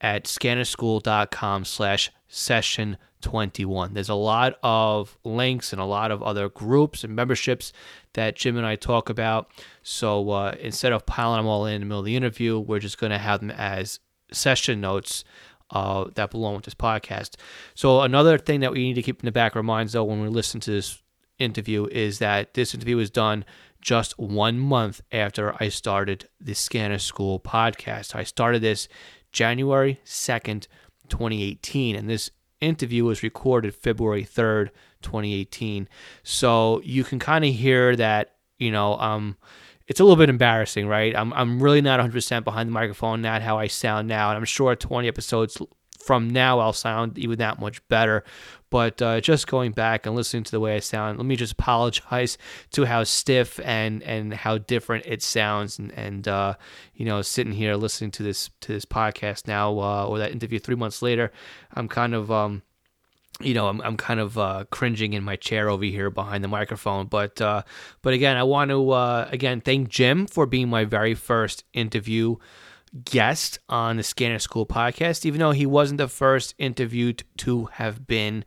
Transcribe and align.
at 0.00 0.26
scannerschool.com 0.26 1.64
slash 1.64 2.12
session 2.28 2.96
21. 3.20 3.94
There's 3.94 4.08
a 4.08 4.14
lot 4.14 4.58
of 4.62 5.18
links 5.24 5.72
and 5.72 5.80
a 5.80 5.84
lot 5.84 6.10
of 6.10 6.22
other 6.22 6.48
groups 6.48 7.04
and 7.04 7.14
memberships 7.14 7.72
that 8.14 8.36
Jim 8.36 8.56
and 8.56 8.66
I 8.66 8.76
talk 8.76 9.08
about. 9.08 9.50
So 9.82 10.30
uh, 10.30 10.54
instead 10.60 10.92
of 10.92 11.06
piling 11.06 11.38
them 11.38 11.46
all 11.46 11.66
in 11.66 11.80
the 11.80 11.86
middle 11.86 12.00
of 12.00 12.06
the 12.06 12.16
interview, 12.16 12.58
we're 12.58 12.78
just 12.78 12.98
going 12.98 13.12
to 13.12 13.18
have 13.18 13.40
them 13.40 13.50
as 13.50 14.00
session 14.32 14.80
notes 14.80 15.24
uh, 15.70 16.06
that 16.14 16.30
belong 16.30 16.54
with 16.56 16.64
this 16.64 16.74
podcast. 16.74 17.36
So 17.74 18.02
another 18.02 18.38
thing 18.38 18.60
that 18.60 18.72
we 18.72 18.78
need 18.78 18.94
to 18.94 19.02
keep 19.02 19.20
in 19.20 19.26
the 19.26 19.32
back 19.32 19.52
of 19.52 19.56
our 19.56 19.62
minds, 19.62 19.92
though, 19.92 20.04
when 20.04 20.20
we 20.20 20.28
listen 20.28 20.60
to 20.60 20.70
this 20.70 21.02
interview, 21.38 21.86
is 21.86 22.18
that 22.18 22.54
this 22.54 22.74
interview 22.74 22.96
was 22.96 23.10
done 23.10 23.44
just 23.80 24.18
one 24.18 24.58
month 24.58 25.00
after 25.12 25.54
I 25.62 25.68
started 25.68 26.28
the 26.40 26.54
Scanner 26.54 26.98
School 26.98 27.38
podcast. 27.38 28.14
I 28.14 28.24
started 28.24 28.62
this 28.62 28.88
January 29.32 30.00
2nd, 30.04 30.66
2018, 31.08 31.94
and 31.94 32.08
this 32.08 32.30
interview 32.60 33.04
was 33.04 33.22
recorded 33.22 33.74
February 33.74 34.24
3rd, 34.24 34.70
2018. 35.02 35.88
So 36.22 36.80
you 36.84 37.04
can 37.04 37.18
kind 37.18 37.44
of 37.44 37.54
hear 37.54 37.96
that, 37.96 38.34
you 38.58 38.70
know, 38.70 38.98
um, 38.98 39.36
it's 39.86 40.00
a 40.00 40.04
little 40.04 40.16
bit 40.16 40.28
embarrassing, 40.28 40.86
right? 40.86 41.16
I'm, 41.16 41.32
I'm 41.32 41.62
really 41.62 41.80
not 41.80 41.98
100% 41.98 42.44
behind 42.44 42.68
the 42.68 42.72
microphone, 42.72 43.22
not 43.22 43.42
how 43.42 43.58
I 43.58 43.68
sound 43.68 44.06
now. 44.06 44.28
And 44.28 44.36
I'm 44.36 44.44
sure 44.44 44.76
20 44.76 45.08
episodes 45.08 45.60
from 46.08 46.30
now, 46.30 46.58
I'll 46.58 46.72
sound 46.72 47.18
even 47.18 47.36
that 47.38 47.60
much 47.60 47.86
better. 47.88 48.24
But 48.70 49.02
uh, 49.02 49.20
just 49.20 49.46
going 49.46 49.72
back 49.72 50.06
and 50.06 50.16
listening 50.16 50.42
to 50.44 50.50
the 50.50 50.58
way 50.58 50.74
I 50.74 50.78
sound, 50.78 51.18
let 51.18 51.26
me 51.26 51.36
just 51.36 51.52
apologize 51.52 52.38
to 52.70 52.86
how 52.86 53.04
stiff 53.04 53.60
and 53.62 54.02
and 54.04 54.32
how 54.32 54.56
different 54.56 55.04
it 55.04 55.22
sounds. 55.22 55.78
And 55.78 55.92
and 55.92 56.26
uh, 56.26 56.54
you 56.94 57.04
know, 57.04 57.20
sitting 57.20 57.52
here 57.52 57.74
listening 57.74 58.10
to 58.12 58.22
this 58.22 58.48
to 58.62 58.72
this 58.72 58.86
podcast 58.86 59.46
now 59.46 59.78
uh, 59.78 60.06
or 60.06 60.16
that 60.16 60.32
interview 60.32 60.58
three 60.58 60.76
months 60.76 61.02
later, 61.02 61.30
I'm 61.74 61.88
kind 61.88 62.14
of 62.14 62.30
um, 62.30 62.62
you 63.42 63.52
know, 63.52 63.68
I'm, 63.68 63.82
I'm 63.82 63.98
kind 63.98 64.18
of 64.18 64.38
uh, 64.38 64.64
cringing 64.70 65.12
in 65.12 65.22
my 65.22 65.36
chair 65.36 65.68
over 65.68 65.84
here 65.84 66.08
behind 66.08 66.42
the 66.42 66.48
microphone. 66.48 67.04
But 67.06 67.38
uh, 67.42 67.64
but 68.00 68.14
again, 68.14 68.38
I 68.38 68.44
want 68.44 68.70
to 68.70 68.92
uh, 68.92 69.28
again 69.30 69.60
thank 69.60 69.90
Jim 69.90 70.26
for 70.26 70.46
being 70.46 70.70
my 70.70 70.86
very 70.86 71.12
first 71.12 71.64
interview 71.74 72.36
guest 73.04 73.58
on 73.68 73.96
the 73.96 74.02
Scanner 74.02 74.38
School 74.38 74.66
podcast, 74.66 75.24
even 75.24 75.40
though 75.40 75.52
he 75.52 75.66
wasn't 75.66 75.98
the 75.98 76.08
first 76.08 76.54
interviewed 76.58 77.24
to 77.38 77.66
have 77.66 78.06
been 78.06 78.44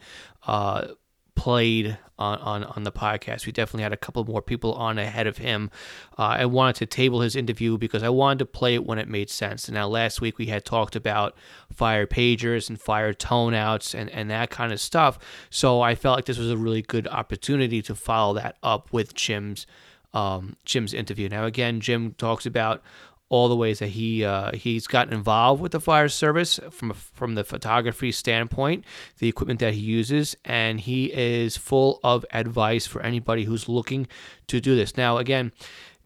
uh, 0.47 0.87
played 1.35 1.97
on, 2.19 2.37
on, 2.39 2.63
on 2.63 2.83
the 2.83 2.91
podcast. 2.91 3.45
We 3.45 3.51
definitely 3.51 3.83
had 3.83 3.93
a 3.93 3.97
couple 3.97 4.23
more 4.23 4.41
people 4.41 4.73
on 4.73 4.99
ahead 4.99 5.25
of 5.25 5.37
him. 5.37 5.71
Uh, 6.17 6.37
I 6.39 6.45
wanted 6.45 6.75
to 6.75 6.85
table 6.85 7.21
his 7.21 7.35
interview 7.35 7.77
because 7.77 8.03
I 8.03 8.09
wanted 8.09 8.39
to 8.39 8.45
play 8.45 8.75
it 8.75 8.85
when 8.85 8.99
it 8.99 9.07
made 9.07 9.29
sense. 9.29 9.67
And 9.67 9.73
now, 9.73 9.87
last 9.87 10.21
week 10.21 10.37
we 10.37 10.45
had 10.45 10.63
talked 10.63 10.95
about 10.95 11.35
fire 11.71 12.05
pagers 12.05 12.69
and 12.69 12.79
fire 12.79 13.13
tone 13.13 13.53
outs 13.53 13.95
and, 13.95 14.09
and 14.11 14.29
that 14.29 14.51
kind 14.51 14.71
of 14.71 14.79
stuff. 14.79 15.17
So 15.49 15.81
I 15.81 15.95
felt 15.95 16.17
like 16.17 16.25
this 16.25 16.37
was 16.37 16.51
a 16.51 16.57
really 16.57 16.83
good 16.83 17.07
opportunity 17.07 17.81
to 17.81 17.95
follow 17.95 18.35
that 18.35 18.57
up 18.61 18.93
with 18.93 19.15
Jim's 19.15 19.65
um, 20.13 20.57
Jim's 20.65 20.93
interview. 20.93 21.29
Now, 21.29 21.45
again, 21.45 21.79
Jim 21.79 22.13
talks 22.17 22.45
about 22.45 22.83
all 23.31 23.47
the 23.47 23.55
ways 23.55 23.79
that 23.79 23.87
he 23.87 24.25
uh, 24.25 24.51
he's 24.53 24.87
gotten 24.87 25.13
involved 25.13 25.61
with 25.61 25.71
the 25.71 25.79
fire 25.79 26.09
service 26.09 26.59
from 26.69 26.91
from 26.91 27.35
the 27.35 27.45
photography 27.45 28.11
standpoint, 28.11 28.83
the 29.19 29.29
equipment 29.29 29.61
that 29.61 29.73
he 29.73 29.79
uses, 29.79 30.35
and 30.43 30.81
he 30.81 31.05
is 31.05 31.55
full 31.55 32.01
of 32.03 32.25
advice 32.33 32.85
for 32.85 33.01
anybody 33.01 33.45
who's 33.45 33.69
looking 33.69 34.05
to 34.47 34.59
do 34.59 34.75
this. 34.75 34.97
Now, 34.97 35.17
again, 35.17 35.53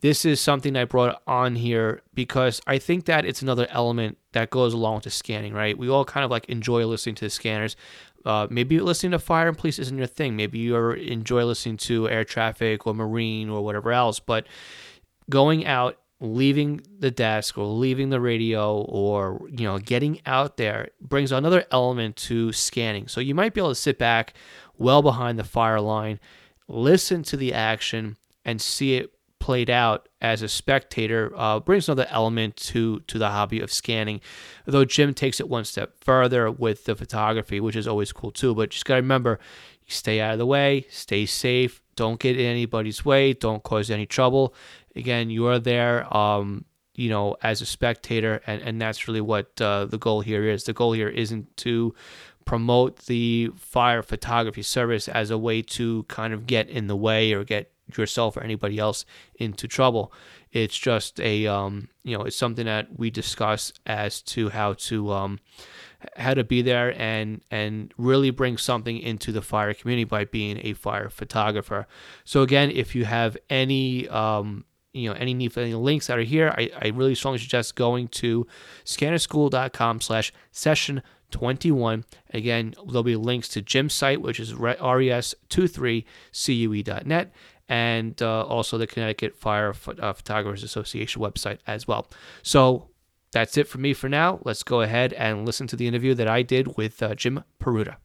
this 0.01 0.23
is 0.23 0.39
something 0.39 0.75
I 0.77 0.85
brought 0.85 1.19
on 1.25 1.55
here 1.55 2.03
because 2.13 2.61
I 2.67 2.77
think 2.77 3.05
that 3.05 3.25
it's 3.25 3.41
another 3.41 3.65
element 3.71 4.19
that 4.33 4.51
goes 4.51 4.75
along 4.75 4.95
with 4.95 5.05
the 5.05 5.09
scanning. 5.09 5.51
Right? 5.51 5.75
We 5.75 5.89
all 5.89 6.05
kind 6.05 6.23
of 6.23 6.29
like 6.29 6.45
enjoy 6.45 6.85
listening 6.85 7.15
to 7.15 7.25
the 7.25 7.31
scanners. 7.31 7.75
Uh, 8.23 8.47
maybe 8.51 8.79
listening 8.79 9.13
to 9.13 9.19
fire 9.19 9.47
and 9.47 9.57
police 9.57 9.79
isn't 9.79 9.97
your 9.97 10.07
thing. 10.07 10.35
Maybe 10.35 10.59
you 10.59 10.75
enjoy 10.91 11.43
listening 11.43 11.77
to 11.77 12.07
air 12.07 12.23
traffic 12.23 12.85
or 12.85 12.93
marine 12.93 13.49
or 13.49 13.63
whatever 13.63 13.91
else, 13.91 14.19
but 14.19 14.47
going 15.29 15.65
out 15.65 15.97
leaving 16.33 16.81
the 16.99 17.11
desk 17.11 17.57
or 17.57 17.65
leaving 17.65 18.09
the 18.09 18.19
radio 18.19 18.81
or 18.81 19.47
you 19.49 19.65
know 19.65 19.79
getting 19.79 20.21
out 20.25 20.57
there 20.57 20.89
brings 20.99 21.31
another 21.31 21.65
element 21.71 22.15
to 22.15 22.51
scanning. 22.51 23.07
So 23.07 23.21
you 23.21 23.35
might 23.35 23.53
be 23.53 23.61
able 23.61 23.69
to 23.69 23.75
sit 23.75 23.97
back 23.97 24.33
well 24.77 25.01
behind 25.01 25.39
the 25.39 25.43
fire 25.43 25.79
line 25.79 26.19
listen 26.67 27.23
to 27.23 27.37
the 27.37 27.53
action 27.53 28.17
and 28.43 28.61
see 28.61 28.95
it 28.95 29.11
played 29.39 29.69
out 29.69 30.09
as 30.21 30.41
a 30.41 30.47
spectator 30.47 31.31
uh, 31.35 31.59
brings 31.59 31.87
another 31.87 32.07
element 32.09 32.55
to 32.55 32.99
to 33.01 33.19
the 33.19 33.29
hobby 33.29 33.59
of 33.59 33.71
scanning. 33.71 34.19
Though 34.65 34.85
jim 34.85 35.13
takes 35.13 35.39
it 35.39 35.47
one 35.47 35.65
step 35.65 35.93
further 35.99 36.49
with 36.49 36.85
the 36.85 36.95
photography 36.95 37.59
which 37.59 37.75
is 37.75 37.87
always 37.87 38.11
cool 38.11 38.31
too 38.31 38.55
but 38.55 38.71
just 38.71 38.85
got 38.85 38.95
to 38.95 39.01
remember 39.01 39.39
stay 39.87 40.19
out 40.19 40.33
of 40.33 40.39
the 40.39 40.47
way 40.47 40.87
stay 40.89 41.27
safe 41.27 41.83
don't 41.95 42.19
get 42.19 42.39
in 42.39 42.45
anybody's 42.45 43.05
way 43.05 43.33
don't 43.33 43.61
cause 43.61 43.91
any 43.91 44.07
trouble 44.07 44.55
again, 44.95 45.29
you 45.29 45.47
are 45.47 45.59
there, 45.59 46.15
um, 46.15 46.65
you 46.95 47.09
know, 47.09 47.35
as 47.41 47.61
a 47.61 47.65
spectator, 47.65 48.41
and, 48.47 48.61
and 48.61 48.81
that's 48.81 49.07
really 49.07 49.21
what 49.21 49.59
uh, 49.61 49.85
the 49.85 49.97
goal 49.97 50.21
here 50.21 50.47
is. 50.47 50.63
The 50.63 50.73
goal 50.73 50.93
here 50.93 51.09
isn't 51.09 51.55
to 51.57 51.93
promote 52.45 53.05
the 53.05 53.51
fire 53.55 54.03
photography 54.03 54.61
service 54.61 55.07
as 55.07 55.31
a 55.31 55.37
way 55.37 55.61
to 55.61 56.03
kind 56.03 56.33
of 56.33 56.45
get 56.45 56.69
in 56.69 56.87
the 56.87 56.95
way 56.95 57.33
or 57.33 57.43
get 57.43 57.71
yourself 57.97 58.37
or 58.37 58.43
anybody 58.43 58.79
else 58.79 59.05
into 59.35 59.67
trouble. 59.67 60.13
It's 60.51 60.77
just 60.77 61.19
a, 61.19 61.47
um, 61.47 61.89
you 62.03 62.17
know, 62.17 62.23
it's 62.23 62.35
something 62.35 62.65
that 62.65 62.97
we 62.97 63.09
discuss 63.09 63.73
as 63.85 64.21
to 64.23 64.49
how 64.49 64.73
to, 64.73 65.11
um, 65.11 65.39
how 66.17 66.33
to 66.33 66.43
be 66.43 66.61
there 66.61 66.99
and 66.99 67.41
and 67.49 67.93
really 67.97 68.29
bring 68.29 68.57
something 68.57 68.97
into 68.97 69.31
the 69.31 69.41
fire 69.41 69.73
community 69.73 70.03
by 70.03 70.25
being 70.25 70.59
a 70.63 70.73
fire 70.73 71.09
photographer. 71.09 71.87
So 72.23 72.41
again, 72.41 72.71
if 72.71 72.95
you 72.95 73.05
have 73.05 73.37
any 73.49 74.07
um, 74.09 74.65
you 74.95 75.09
know 75.09 75.15
any 75.15 75.33
need 75.33 75.53
for 75.53 75.59
any 75.59 75.73
links 75.73 76.07
that 76.07 76.17
are 76.17 76.23
here, 76.23 76.53
I, 76.57 76.71
I 76.81 76.87
really 76.89 77.15
strongly 77.15 77.39
suggest 77.39 77.75
going 77.75 78.07
to 78.09 78.45
scannerschool.com 78.85 80.01
slash 80.01 80.33
session 80.51 81.01
21. 81.31 82.03
Again, 82.33 82.75
there'll 82.87 83.01
be 83.03 83.15
links 83.15 83.47
to 83.49 83.61
Jim's 83.61 83.93
site, 83.93 84.21
which 84.21 84.39
is 84.39 84.53
res23cue.net, 84.53 87.33
and 87.67 88.21
uh, 88.21 88.45
also 88.45 88.77
the 88.77 88.85
Connecticut 88.87 89.35
Fire 89.35 89.73
uh, 89.99 90.13
Photographers 90.13 90.63
Association 90.63 91.21
website 91.21 91.57
as 91.67 91.85
well. 91.87 92.07
So 92.41 92.87
that's 93.31 93.57
it 93.57 93.67
for 93.67 93.79
me 93.79 93.93
for 93.93 94.07
now. 94.07 94.39
Let's 94.45 94.63
go 94.63 94.79
ahead 94.81 95.11
and 95.13 95.45
listen 95.45 95.67
to 95.67 95.75
the 95.75 95.87
interview 95.87 96.13
that 96.13 96.27
I 96.27 96.41
did 96.41 96.77
with 96.77 97.03
uh, 97.03 97.15
Jim 97.15 97.43
Peruta. 97.59 97.97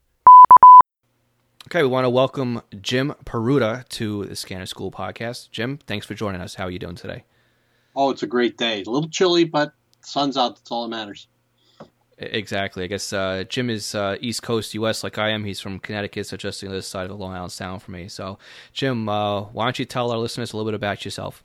Okay, 1.66 1.82
we 1.82 1.88
want 1.88 2.04
to 2.04 2.10
welcome 2.10 2.62
Jim 2.80 3.14
Peruta 3.24 3.86
to 3.90 4.24
the 4.24 4.34
Scanner 4.34 4.66
School 4.66 4.90
podcast. 4.90 5.50
Jim, 5.50 5.78
thanks 5.86 6.06
for 6.06 6.14
joining 6.14 6.40
us. 6.40 6.54
How 6.54 6.64
are 6.64 6.70
you 6.70 6.78
doing 6.78 6.96
today? 6.96 7.24
Oh, 7.94 8.10
it's 8.10 8.22
a 8.22 8.26
great 8.26 8.56
day. 8.56 8.82
A 8.86 8.90
little 8.90 9.10
chilly, 9.10 9.44
but 9.44 9.72
sun's 10.00 10.36
out. 10.36 10.56
That's 10.56 10.70
all 10.70 10.82
that 10.82 10.88
matters. 10.88 11.28
Exactly. 12.18 12.82
I 12.82 12.86
guess 12.86 13.12
uh, 13.12 13.44
Jim 13.48 13.70
is 13.70 13.94
uh, 13.94 14.16
East 14.20 14.42
Coast 14.42 14.74
U.S. 14.74 15.04
like 15.04 15.18
I 15.18 15.28
am. 15.28 15.44
He's 15.44 15.60
from 15.60 15.78
Connecticut, 15.78 16.26
so 16.26 16.36
just 16.36 16.60
the 16.62 16.68
other 16.68 16.82
side 16.82 17.04
of 17.04 17.10
the 17.10 17.16
Long 17.16 17.34
Island 17.34 17.52
Sound 17.52 17.82
for 17.82 17.92
me. 17.92 18.08
So, 18.08 18.38
Jim, 18.72 19.08
uh, 19.08 19.42
why 19.42 19.66
don't 19.66 19.78
you 19.78 19.84
tell 19.84 20.10
our 20.10 20.18
listeners 20.18 20.52
a 20.52 20.56
little 20.56 20.70
bit 20.70 20.74
about 20.74 21.04
yourself? 21.04 21.44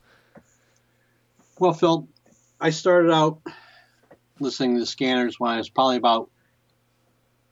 Well, 1.58 1.74
Phil, 1.74 2.08
I 2.60 2.70
started 2.70 3.12
out 3.12 3.40
listening 4.40 4.78
to 4.78 4.86
scanners 4.86 5.38
when 5.38 5.52
I 5.52 5.58
was 5.58 5.68
probably 5.68 5.96
about 5.96 6.30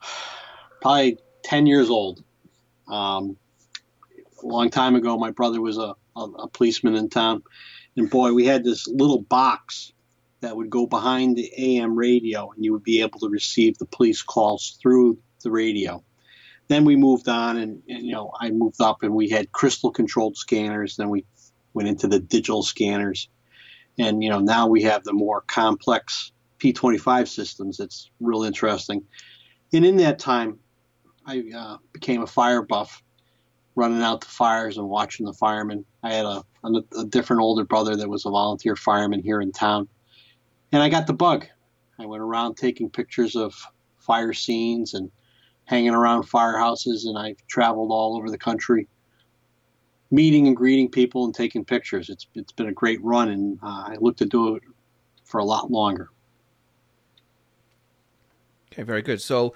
probably 0.81 1.19
10 1.43 1.67
years 1.67 1.89
old. 1.89 2.23
Um, 2.87 3.37
a 4.43 4.45
long 4.45 4.69
time 4.69 4.95
ago, 4.95 5.17
my 5.17 5.31
brother 5.31 5.61
was 5.61 5.77
a, 5.77 5.95
a, 6.15 6.21
a 6.21 6.47
policeman 6.47 6.95
in 6.95 7.09
town, 7.09 7.43
and 7.97 8.09
boy, 8.09 8.33
we 8.33 8.45
had 8.45 8.63
this 8.63 8.87
little 8.87 9.21
box 9.21 9.93
that 10.41 10.55
would 10.55 10.69
go 10.69 10.85
behind 10.85 11.35
the 11.35 11.51
AM 11.57 11.95
radio, 11.95 12.51
and 12.51 12.63
you 12.63 12.73
would 12.73 12.83
be 12.83 13.01
able 13.01 13.19
to 13.19 13.29
receive 13.29 13.77
the 13.77 13.85
police 13.85 14.21
calls 14.21 14.77
through 14.81 15.17
the 15.41 15.51
radio. 15.51 16.03
Then 16.67 16.85
we 16.85 16.95
moved 16.95 17.27
on, 17.29 17.57
and, 17.57 17.81
and 17.87 18.05
you 18.05 18.11
know, 18.11 18.31
I 18.39 18.51
moved 18.51 18.81
up, 18.81 19.03
and 19.03 19.13
we 19.13 19.29
had 19.29 19.51
crystal 19.51 19.91
controlled 19.91 20.37
scanners. 20.37 20.97
Then 20.97 21.09
we 21.09 21.25
went 21.73 21.89
into 21.89 22.07
the 22.07 22.19
digital 22.19 22.63
scanners, 22.63 23.29
and 23.97 24.23
you 24.23 24.29
know, 24.29 24.39
now 24.39 24.67
we 24.67 24.83
have 24.83 25.03
the 25.03 25.13
more 25.13 25.41
complex 25.41 26.31
P25 26.59 27.27
systems. 27.27 27.79
It's 27.79 28.09
real 28.19 28.43
interesting. 28.43 29.03
And 29.73 29.85
in 29.85 29.97
that 29.97 30.19
time, 30.19 30.59
I 31.25 31.43
uh, 31.55 31.77
became 31.91 32.21
a 32.21 32.27
fire 32.27 32.61
buff, 32.61 33.01
running 33.75 34.01
out 34.01 34.21
to 34.21 34.27
fires 34.27 34.77
and 34.77 34.87
watching 34.87 35.25
the 35.25 35.33
firemen. 35.33 35.85
I 36.03 36.13
had 36.13 36.25
a, 36.25 36.43
a, 36.63 36.83
a 36.99 37.05
different 37.05 37.41
older 37.41 37.63
brother 37.63 37.95
that 37.95 38.09
was 38.09 38.25
a 38.25 38.29
volunteer 38.29 38.75
fireman 38.75 39.21
here 39.23 39.41
in 39.41 39.51
town 39.51 39.87
and 40.75 40.83
I 40.83 40.89
got 40.89 41.07
the 41.07 41.13
bug. 41.13 41.47
I 41.99 42.05
went 42.05 42.21
around 42.21 42.55
taking 42.55 42.89
pictures 42.89 43.35
of 43.37 43.55
fire 43.97 44.33
scenes 44.33 44.93
and 44.93 45.09
hanging 45.63 45.93
around 45.93 46.23
firehouses, 46.23 47.05
and 47.05 47.17
I've 47.17 47.37
traveled 47.47 47.91
all 47.91 48.17
over 48.17 48.29
the 48.29 48.37
country, 48.37 48.87
meeting 50.11 50.47
and 50.47 50.55
greeting 50.55 50.89
people 50.91 51.23
and 51.23 51.33
taking 51.33 51.63
pictures. 51.63 52.09
It's 52.09 52.27
it's 52.35 52.51
been 52.51 52.67
a 52.67 52.73
great 52.73 53.01
run, 53.01 53.29
and 53.29 53.57
uh, 53.63 53.85
I 53.87 53.95
look 53.99 54.17
to 54.17 54.25
do 54.25 54.55
it 54.55 54.63
for 55.23 55.39
a 55.39 55.45
lot 55.45 55.71
longer. 55.71 56.09
Okay, 58.71 58.83
very 58.83 59.01
good. 59.01 59.21
So. 59.21 59.53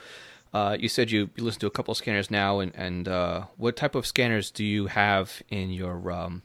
Uh, 0.54 0.76
you 0.80 0.90
said 0.90 1.12
you, 1.12 1.30
you 1.36 1.44
listen 1.44 1.60
to 1.60 1.68
a 1.68 1.72
couple 1.72 1.92
of 1.92 1.98
scanners 1.98 2.32
now, 2.32 2.60
and, 2.60 2.76
and 2.76 3.08
uh, 3.08 3.44
what 3.58 3.76
type 3.76 3.94
of 3.94 4.06
scanners 4.06 4.50
do 4.50 4.66
you 4.66 4.88
have 4.88 5.42
in 5.50 5.70
your 5.70 6.12
um, 6.12 6.42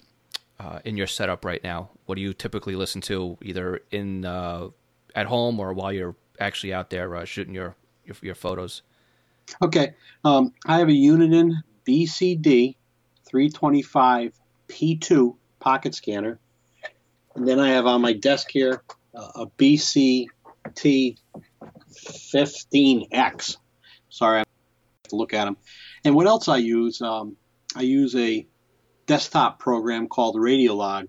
uh, 0.61 0.81
in 0.85 0.97
your 0.97 1.07
setup 1.07 1.45
right 1.45 1.63
now? 1.65 1.91
What 2.07 2.17
do 2.17 2.23
you 2.23 2.35
typically 2.35 2.77
listen 2.77 3.01
to, 3.03 3.39
either 3.43 3.81
in 3.91 4.25
uh, 4.25 4.69
at 5.15 5.27
home 5.27 5.59
or 5.59 5.73
while 5.73 5.93
you're 5.93 6.17
actually 6.39 6.75
out 6.75 6.91
there 6.91 7.15
uh, 7.17 7.25
shooting 7.25 7.55
your, 7.55 7.77
your, 8.05 8.17
your 8.21 8.35
photos? 8.35 8.83
Okay, 9.63 9.95
um, 10.25 10.53
I 10.67 10.79
have 10.79 10.89
a 10.89 10.93
Uniden 10.93 11.63
BCD 11.87 12.77
325 13.25 14.33
P2 14.69 15.37
pocket 15.61 15.95
scanner, 15.95 16.39
and 17.35 17.47
then 17.49 17.59
I 17.59 17.71
have 17.71 17.87
on 17.87 18.01
my 18.01 18.13
desk 18.13 18.51
here 18.51 18.83
uh, 19.15 19.29
a 19.35 19.47
BCT 19.47 21.17
15X. 21.97 23.57
Sorry, 24.15 24.37
I 24.37 24.39
have 24.39 25.11
to 25.11 25.17
look 25.17 25.35
at 25.35 25.47
them. 25.47 25.57
And 26.05 26.15
what 26.15 26.29
else 26.29 26.47
I 26.47 26.59
use? 26.59 27.03
Um, 27.03 27.37
I 27.75 27.83
use 27.83 28.15
a 28.15 28.47
desktop 29.07 29.59
program 29.59 30.07
called 30.07 30.37
Radiolog. 30.37 31.09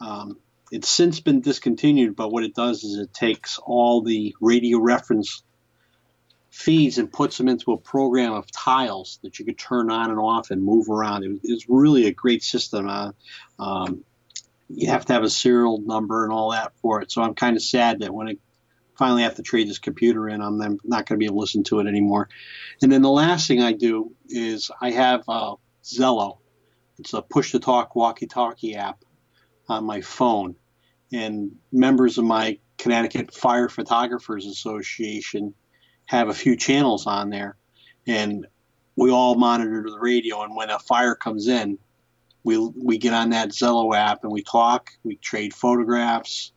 Um, 0.00 0.38
it's 0.72 0.88
since 0.88 1.20
been 1.20 1.42
discontinued, 1.42 2.16
but 2.16 2.32
what 2.32 2.44
it 2.44 2.54
does 2.54 2.84
is 2.84 2.98
it 2.98 3.12
takes 3.12 3.58
all 3.58 4.00
the 4.00 4.34
radio 4.40 4.78
reference 4.78 5.42
feeds 6.50 6.96
and 6.96 7.12
puts 7.12 7.36
them 7.36 7.48
into 7.48 7.72
a 7.72 7.76
program 7.76 8.32
of 8.32 8.50
tiles 8.50 9.18
that 9.22 9.38
you 9.38 9.44
could 9.44 9.58
turn 9.58 9.90
on 9.90 10.10
and 10.10 10.18
off 10.18 10.50
and 10.50 10.62
move 10.62 10.88
around. 10.88 11.24
It, 11.24 11.40
it's 11.44 11.66
really 11.68 12.06
a 12.06 12.12
great 12.12 12.42
system. 12.42 12.88
Uh, 12.88 13.12
um, 13.58 14.04
you 14.70 14.88
have 14.88 15.04
to 15.06 15.12
have 15.12 15.22
a 15.22 15.30
serial 15.30 15.82
number 15.82 16.24
and 16.24 16.32
all 16.32 16.52
that 16.52 16.72
for 16.80 17.02
it. 17.02 17.12
So 17.12 17.20
I'm 17.20 17.34
kind 17.34 17.56
of 17.56 17.62
sad 17.62 18.00
that 18.00 18.14
when 18.14 18.28
I 18.28 18.36
finally 18.98 19.22
have 19.22 19.36
to 19.36 19.42
trade 19.42 19.68
this 19.68 19.78
computer 19.78 20.28
in, 20.28 20.42
I'm, 20.42 20.60
I'm 20.60 20.78
not 20.84 21.06
going 21.06 21.16
to 21.16 21.18
be 21.18 21.24
able 21.24 21.36
to 21.36 21.40
listen 21.40 21.62
to 21.64 21.78
it 21.78 21.86
anymore. 21.86 22.28
And 22.82 22.90
then 22.90 23.00
the 23.00 23.10
last 23.10 23.46
thing 23.46 23.62
I 23.62 23.72
do 23.72 24.12
is 24.28 24.70
I 24.80 24.90
have 24.90 25.22
uh, 25.28 25.54
Zello. 25.84 26.38
It's 26.98 27.14
a 27.14 27.22
push 27.22 27.52
to 27.52 27.60
talk 27.60 27.94
walkie 27.94 28.26
talkie 28.26 28.74
app 28.74 29.04
on 29.68 29.84
my 29.84 30.00
phone. 30.00 30.56
And 31.12 31.52
members 31.72 32.18
of 32.18 32.24
my 32.24 32.58
Connecticut 32.76 33.32
Fire 33.32 33.68
Photographers 33.68 34.46
Association 34.46 35.54
have 36.06 36.28
a 36.28 36.34
few 36.34 36.56
channels 36.56 37.06
on 37.06 37.30
there. 37.30 37.56
And 38.06 38.46
we 38.96 39.10
all 39.10 39.36
monitor 39.36 39.84
the 39.88 39.98
radio. 39.98 40.42
And 40.42 40.56
when 40.56 40.70
a 40.70 40.78
fire 40.80 41.14
comes 41.14 41.46
in, 41.46 41.78
we, 42.42 42.58
we 42.58 42.98
get 42.98 43.12
on 43.12 43.30
that 43.30 43.50
Zello 43.50 43.94
app 43.96 44.24
and 44.24 44.32
we 44.32 44.42
talk, 44.42 44.90
we 45.04 45.16
trade 45.16 45.54
photographs, 45.54 46.52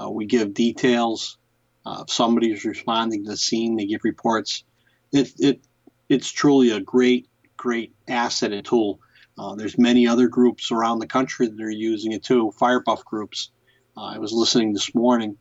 uh, 0.00 0.08
we 0.08 0.24
give 0.24 0.54
details. 0.54 1.36
Uh, 1.84 2.04
somebody 2.08 2.52
is 2.52 2.64
responding 2.64 3.24
to 3.24 3.30
the 3.30 3.36
scene, 3.36 3.76
they 3.76 3.86
give 3.86 4.04
reports. 4.04 4.64
It, 5.12 5.32
it, 5.38 5.60
it's 6.08 6.30
truly 6.30 6.70
a 6.70 6.80
great, 6.80 7.28
great 7.56 7.94
asset 8.06 8.52
and 8.52 8.64
tool. 8.64 9.00
Uh, 9.38 9.54
there's 9.54 9.78
many 9.78 10.06
other 10.06 10.28
groups 10.28 10.70
around 10.70 10.98
the 10.98 11.06
country 11.06 11.48
that 11.48 11.60
are 11.60 11.70
using 11.70 12.12
it 12.12 12.22
too, 12.22 12.52
fire 12.52 12.80
buff 12.80 13.04
groups. 13.04 13.50
Uh, 13.96 14.04
I 14.04 14.18
was 14.18 14.32
listening 14.32 14.72
this 14.72 14.94
morning. 14.94 15.38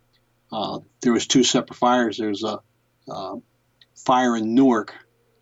Uh, 0.52 0.80
there 1.02 1.14
was 1.14 1.28
two 1.28 1.44
separate 1.44 1.78
fires. 1.78 2.18
There's 2.18 2.44
a 2.44 2.60
uh, 3.10 3.36
fire 3.96 4.36
in 4.36 4.56
Newark 4.56 4.94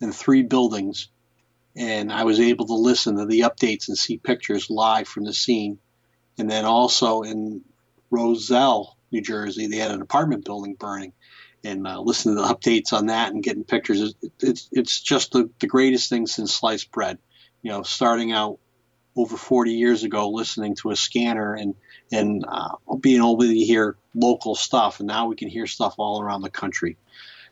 in 0.01 0.11
three 0.11 0.43
buildings, 0.43 1.09
and 1.75 2.11
I 2.11 2.23
was 2.23 2.39
able 2.39 2.67
to 2.67 2.75
listen 2.75 3.17
to 3.17 3.25
the 3.25 3.41
updates 3.41 3.87
and 3.87 3.97
see 3.97 4.17
pictures 4.17 4.69
live 4.69 5.07
from 5.07 5.25
the 5.25 5.33
scene. 5.33 5.79
And 6.37 6.49
then 6.49 6.65
also 6.65 7.21
in 7.21 7.61
Roselle, 8.09 8.97
New 9.11 9.21
Jersey, 9.21 9.67
they 9.67 9.77
had 9.77 9.91
an 9.91 10.01
apartment 10.01 10.45
building 10.45 10.75
burning, 10.75 11.13
and 11.63 11.87
uh, 11.87 11.99
listening 11.99 12.35
to 12.35 12.41
the 12.41 12.47
updates 12.47 12.93
on 12.93 13.07
that 13.07 13.33
and 13.33 13.43
getting 13.43 13.63
pictures. 13.63 14.01
It, 14.21 14.31
it's 14.41 14.69
it's 14.71 14.99
just 15.01 15.31
the, 15.31 15.49
the 15.59 15.67
greatest 15.67 16.09
thing 16.09 16.27
since 16.27 16.53
sliced 16.53 16.91
bread 16.91 17.19
you 17.61 17.71
know, 17.71 17.83
starting 17.83 18.31
out 18.31 18.59
over 19.15 19.35
40 19.35 19.73
years 19.73 20.03
ago, 20.03 20.29
listening 20.29 20.75
to 20.75 20.91
a 20.91 20.95
scanner 20.95 21.53
and 21.53 21.75
and 22.11 22.43
uh, 22.47 22.75
being 22.99 23.17
able 23.17 23.37
to 23.37 23.53
hear 23.53 23.95
local 24.15 24.55
stuff, 24.55 24.99
and 24.99 25.07
now 25.07 25.27
we 25.27 25.35
can 25.35 25.47
hear 25.47 25.67
stuff 25.67 25.95
all 25.97 26.21
around 26.21 26.41
the 26.41 26.49
country. 26.49 26.97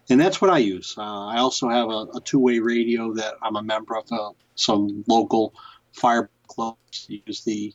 And 0.09 0.19
that's 0.19 0.41
what 0.41 0.49
I 0.49 0.59
use. 0.59 0.95
Uh, 0.97 1.27
I 1.27 1.39
also 1.39 1.69
have 1.69 1.89
a, 1.89 2.07
a, 2.15 2.21
two-way 2.23 2.59
radio 2.59 3.13
that 3.15 3.35
I'm 3.43 3.57
a 3.57 3.61
member 3.61 3.97
of 3.97 4.11
uh, 4.11 4.29
some 4.55 5.03
local 5.05 5.53
fire 5.91 6.29
clubs. 6.47 7.05
Use 7.07 7.43
the 7.43 7.73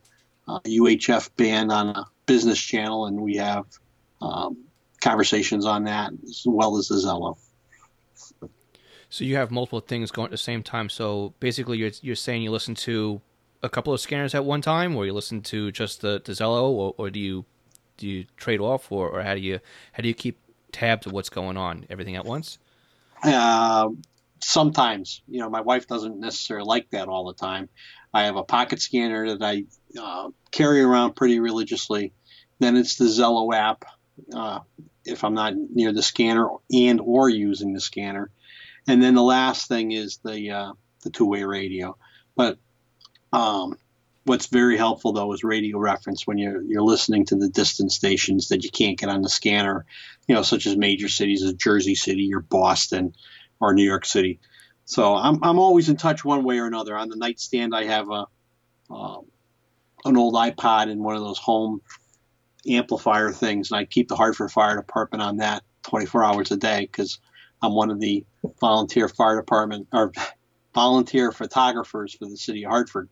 UHF 0.48 1.26
uh, 1.26 1.30
band 1.36 1.70
on 1.70 1.88
a 1.90 2.06
business 2.26 2.60
channel, 2.60 3.06
and 3.06 3.20
we 3.20 3.36
have 3.36 3.64
um, 4.20 4.64
conversations 5.00 5.66
on 5.66 5.84
that 5.84 6.12
as 6.24 6.42
well 6.46 6.76
as 6.76 6.88
the 6.88 6.96
Zello. 6.96 7.36
So 9.08 9.24
you 9.24 9.36
have 9.36 9.50
multiple 9.50 9.80
things 9.80 10.10
going 10.10 10.26
at 10.26 10.30
the 10.30 10.38
same 10.38 10.62
time. 10.62 10.88
So 10.88 11.34
basically, 11.38 11.78
you're 11.78 11.90
you're 12.00 12.16
saying 12.16 12.42
you 12.42 12.50
listen 12.50 12.74
to 12.76 13.20
a 13.62 13.68
couple 13.68 13.92
of 13.92 14.00
scanners 14.00 14.34
at 14.34 14.44
one 14.44 14.62
time, 14.62 14.96
or 14.96 15.04
you 15.04 15.12
listen 15.12 15.42
to 15.42 15.70
just 15.70 16.00
the, 16.00 16.20
the 16.24 16.32
Zello, 16.32 16.70
or, 16.70 16.94
or 16.96 17.10
do 17.10 17.20
you 17.20 17.44
do 17.98 18.08
you 18.08 18.24
trade 18.36 18.60
off, 18.60 18.90
or, 18.90 19.10
or 19.10 19.22
how 19.22 19.34
do 19.34 19.40
you 19.40 19.60
how 19.92 20.02
do 20.02 20.08
you 20.08 20.14
keep 20.14 20.38
tabs 20.72 21.06
of 21.06 21.12
what's 21.12 21.28
going 21.28 21.56
on? 21.56 21.84
Everything 21.90 22.16
at 22.16 22.24
once? 22.24 22.58
Uh, 23.22 23.90
sometimes, 24.40 25.22
you 25.28 25.38
know, 25.38 25.50
my 25.50 25.60
wife 25.60 25.86
doesn't 25.86 26.18
necessarily 26.18 26.66
like 26.66 26.90
that 26.90 27.08
all 27.08 27.26
the 27.26 27.34
time. 27.34 27.68
I 28.12 28.24
have 28.24 28.36
a 28.36 28.42
pocket 28.42 28.80
scanner 28.80 29.36
that 29.36 29.42
I 29.42 29.64
uh, 30.00 30.30
carry 30.50 30.82
around 30.82 31.14
pretty 31.16 31.40
religiously. 31.40 32.12
Then 32.58 32.76
it's 32.76 32.96
the 32.96 33.06
Zello 33.06 33.54
app. 33.54 33.84
Uh, 34.32 34.60
if 35.04 35.24
I'm 35.24 35.34
not 35.34 35.54
near 35.56 35.92
the 35.92 36.02
scanner 36.02 36.48
and 36.72 37.00
or 37.00 37.28
using 37.28 37.72
the 37.72 37.80
scanner, 37.80 38.30
and 38.86 39.02
then 39.02 39.14
the 39.14 39.22
last 39.22 39.66
thing 39.66 39.92
is 39.92 40.18
the 40.18 40.50
uh, 40.50 40.72
the 41.02 41.10
two 41.10 41.26
way 41.26 41.42
radio. 41.44 41.96
But 42.36 42.58
um, 43.32 43.78
what's 44.24 44.46
very 44.46 44.76
helpful 44.76 45.12
though 45.12 45.32
is 45.32 45.42
radio 45.42 45.78
reference 45.78 46.26
when 46.26 46.38
you're 46.38 46.62
you're 46.62 46.82
listening 46.82 47.26
to 47.26 47.36
the 47.36 47.48
distant 47.48 47.92
stations 47.92 48.48
that 48.48 48.64
you 48.64 48.70
can't 48.70 48.98
get 48.98 49.08
on 49.08 49.22
the 49.22 49.28
scanner, 49.28 49.84
you 50.28 50.34
know, 50.34 50.42
such 50.42 50.66
as 50.66 50.76
major 50.76 51.08
cities 51.08 51.42
as 51.42 51.54
Jersey 51.54 51.94
City 51.94 52.32
or 52.34 52.40
Boston 52.40 53.14
or 53.60 53.74
New 53.74 53.84
York 53.84 54.04
City. 54.04 54.40
So 54.92 55.16
I'm 55.16 55.42
I'm 55.42 55.58
always 55.58 55.88
in 55.88 55.96
touch 55.96 56.22
one 56.22 56.44
way 56.44 56.58
or 56.58 56.66
another. 56.66 56.98
On 56.98 57.08
the 57.08 57.16
nightstand, 57.16 57.74
I 57.74 57.84
have 57.84 58.10
a 58.10 58.26
um, 58.90 59.24
an 60.04 60.18
old 60.18 60.34
iPod 60.34 60.90
and 60.90 61.02
one 61.02 61.16
of 61.16 61.22
those 61.22 61.38
home 61.38 61.80
amplifier 62.68 63.32
things, 63.32 63.70
and 63.70 63.80
I 63.80 63.86
keep 63.86 64.08
the 64.08 64.16
Hartford 64.16 64.52
Fire 64.52 64.76
Department 64.76 65.22
on 65.22 65.38
that 65.38 65.62
24 65.84 66.24
hours 66.24 66.50
a 66.50 66.58
day 66.58 66.80
because 66.82 67.20
I'm 67.62 67.72
one 67.72 67.90
of 67.90 68.00
the 68.00 68.26
volunteer 68.60 69.08
fire 69.08 69.36
department 69.36 69.88
or 69.94 70.12
volunteer 70.74 71.32
photographers 71.32 72.14
for 72.14 72.26
the 72.26 72.36
city 72.36 72.64
of 72.64 72.70
Hartford. 72.70 73.08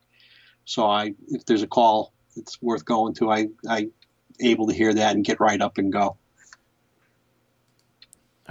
So 0.67 0.87
I, 0.87 1.15
if 1.29 1.47
there's 1.47 1.63
a 1.63 1.67
call 1.67 2.13
it's 2.37 2.61
worth 2.61 2.85
going 2.85 3.15
to, 3.15 3.31
I, 3.31 3.47
I 3.67 3.89
able 4.41 4.67
to 4.67 4.75
hear 4.75 4.93
that 4.93 5.15
and 5.17 5.25
get 5.25 5.41
right 5.41 5.61
up 5.61 5.79
and 5.79 5.91
go. 5.91 6.19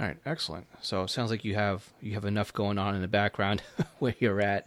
All 0.00 0.06
right, 0.06 0.16
excellent. 0.24 0.66
So 0.80 1.02
it 1.02 1.10
sounds 1.10 1.30
like 1.30 1.44
you 1.44 1.56
have 1.56 1.86
you 2.00 2.14
have 2.14 2.24
enough 2.24 2.54
going 2.54 2.78
on 2.78 2.94
in 2.94 3.02
the 3.02 3.08
background 3.08 3.62
where 3.98 4.14
you're 4.18 4.40
at. 4.40 4.66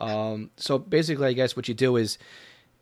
Um, 0.00 0.50
so 0.56 0.78
basically, 0.78 1.28
I 1.28 1.32
guess 1.32 1.54
what 1.54 1.68
you 1.68 1.74
do 1.74 1.94
is 1.96 2.18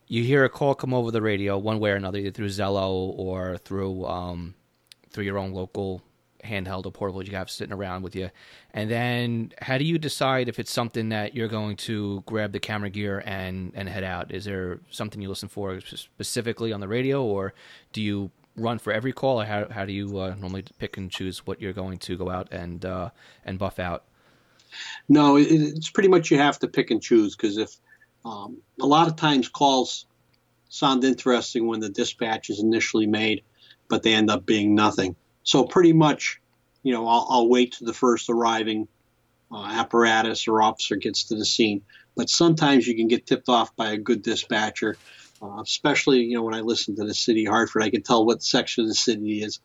you 0.08 0.24
hear 0.24 0.42
a 0.42 0.48
call 0.48 0.74
come 0.74 0.94
over 0.94 1.10
the 1.10 1.20
radio 1.20 1.58
one 1.58 1.80
way 1.80 1.90
or 1.90 1.96
another, 1.96 2.18
either 2.18 2.30
through 2.30 2.48
Zello 2.48 3.12
or 3.18 3.58
through 3.58 4.06
um, 4.06 4.54
through 5.10 5.24
your 5.24 5.36
own 5.36 5.52
local 5.52 6.02
handheld 6.42 6.86
or 6.86 6.90
portable 6.92 7.22
you 7.22 7.36
have 7.36 7.50
sitting 7.50 7.74
around 7.74 8.02
with 8.02 8.16
you. 8.16 8.30
And 8.72 8.90
then 8.90 9.52
how 9.60 9.76
do 9.76 9.84
you 9.84 9.98
decide 9.98 10.48
if 10.48 10.58
it's 10.58 10.72
something 10.72 11.10
that 11.10 11.34
you're 11.34 11.46
going 11.46 11.76
to 11.76 12.22
grab 12.26 12.52
the 12.52 12.58
camera 12.58 12.88
gear 12.88 13.22
and 13.26 13.70
and 13.74 13.86
head 13.86 14.02
out? 14.02 14.32
Is 14.32 14.46
there 14.46 14.80
something 14.90 15.20
you 15.20 15.28
listen 15.28 15.50
for 15.50 15.78
specifically 15.80 16.72
on 16.72 16.80
the 16.80 16.88
radio, 16.88 17.22
or 17.22 17.52
do 17.92 18.00
you 18.00 18.30
run 18.56 18.78
for 18.78 18.92
every 18.92 19.12
call, 19.12 19.40
or 19.40 19.44
how 19.44 19.68
how 19.70 19.84
do 19.84 19.92
you 19.92 20.18
uh, 20.18 20.34
normally 20.38 20.64
pick 20.78 20.96
and 20.96 21.10
choose 21.10 21.46
what 21.46 21.60
you're 21.60 21.72
going 21.72 21.98
to 21.98 22.16
go 22.16 22.30
out 22.30 22.48
and 22.52 22.84
uh, 22.84 23.10
and 23.44 23.58
buff 23.58 23.78
out? 23.78 24.04
No, 25.08 25.36
it's 25.36 25.90
pretty 25.90 26.08
much 26.08 26.30
you 26.30 26.38
have 26.38 26.58
to 26.60 26.68
pick 26.68 26.90
and 26.90 27.02
choose 27.02 27.36
because 27.36 27.58
if 27.58 27.76
um, 28.24 28.58
a 28.80 28.86
lot 28.86 29.08
of 29.08 29.16
times 29.16 29.48
calls 29.48 30.06
sound 30.68 31.04
interesting 31.04 31.66
when 31.66 31.80
the 31.80 31.90
dispatch 31.90 32.48
is 32.48 32.60
initially 32.60 33.06
made, 33.06 33.42
but 33.88 34.02
they 34.02 34.14
end 34.14 34.30
up 34.30 34.46
being 34.46 34.74
nothing. 34.74 35.14
So 35.42 35.64
pretty 35.64 35.92
much, 35.92 36.40
you 36.82 36.92
know, 36.94 37.06
I'll, 37.06 37.26
I'll 37.28 37.48
wait 37.48 37.72
to 37.74 37.84
the 37.84 37.92
first 37.92 38.30
arriving 38.30 38.88
uh, 39.50 39.66
apparatus 39.66 40.48
or 40.48 40.62
officer 40.62 40.96
gets 40.96 41.24
to 41.24 41.34
the 41.34 41.44
scene. 41.44 41.82
But 42.16 42.30
sometimes 42.30 42.86
you 42.86 42.96
can 42.96 43.08
get 43.08 43.26
tipped 43.26 43.48
off 43.48 43.74
by 43.76 43.90
a 43.90 43.98
good 43.98 44.22
dispatcher 44.22 44.96
uh, 45.42 45.60
especially, 45.60 46.20
you 46.20 46.36
know, 46.36 46.42
when 46.42 46.54
I 46.54 46.60
listen 46.60 46.96
to 46.96 47.04
the 47.04 47.14
city 47.14 47.46
of 47.46 47.52
Hartford, 47.52 47.82
I 47.82 47.90
can 47.90 48.02
tell 48.02 48.24
what 48.24 48.42
section 48.42 48.84
of 48.84 48.88
the 48.88 48.94
city 48.94 49.42
is, 49.42 49.60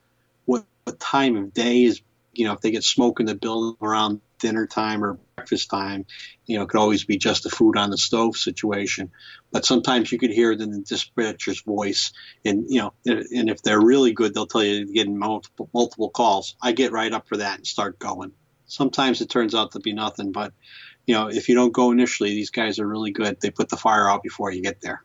what, 0.46 0.66
what 0.86 1.00
time 1.00 1.36
of 1.36 1.54
day 1.54 1.84
is, 1.84 2.02
you 2.34 2.46
know, 2.46 2.54
if 2.54 2.62
they 2.62 2.72
get 2.72 2.84
smoke 2.84 3.20
in 3.20 3.26
the 3.26 3.36
building 3.36 3.78
around 3.82 4.22
dinner 4.40 4.68
time 4.68 5.04
or 5.04 5.20
breakfast 5.36 5.70
time, 5.70 6.06
you 6.46 6.58
know, 6.58 6.64
it 6.64 6.70
could 6.70 6.80
always 6.80 7.04
be 7.04 7.18
just 7.18 7.46
a 7.46 7.50
food 7.50 7.78
on 7.78 7.90
the 7.90 7.98
stove 7.98 8.38
situation. 8.38 9.12
But 9.52 9.66
sometimes 9.66 10.12
you 10.12 10.18
could 10.18 10.32
hear 10.32 10.56
the 10.56 10.68
dispatcher's 10.88 11.62
voice, 11.62 12.12
and 12.46 12.66
you 12.70 12.82
know, 12.82 12.94
and 13.06 13.50
if 13.50 13.62
they're 13.62 13.82
really 13.82 14.14
good, 14.14 14.34
they'll 14.34 14.48
tell 14.48 14.64
you 14.64 14.86
to 14.86 14.92
get 14.92 15.08
multiple 15.10 15.70
multiple 15.74 16.10
calls. 16.10 16.56
I 16.62 16.74
get 16.74 16.92
right 16.92 17.12
up 17.12 17.28
for 17.28 17.38
that 17.38 17.58
and 17.58 17.68
start 17.68 17.98
going. 17.98 18.32
Sometimes 18.66 19.22
it 19.22 19.30
turns 19.30 19.56
out 19.56 19.72
to 19.72 19.80
be 19.80 19.94
nothing, 19.94 20.32
but 20.32 20.54
you 21.06 21.16
know, 21.16 21.30
if 21.30 21.50
you 21.50 21.56
don't 21.56 21.74
go 21.74 21.92
initially, 21.92 22.32
these 22.32 22.52
guys 22.52 22.80
are 22.80 22.88
really 22.88 23.12
good. 23.12 23.40
They 23.40 23.50
put 23.50 23.70
the 23.70 23.78
fire 23.78 24.10
out 24.10 24.24
before 24.24 24.52
you 24.52 24.62
get 24.62 24.82
there. 24.82 25.02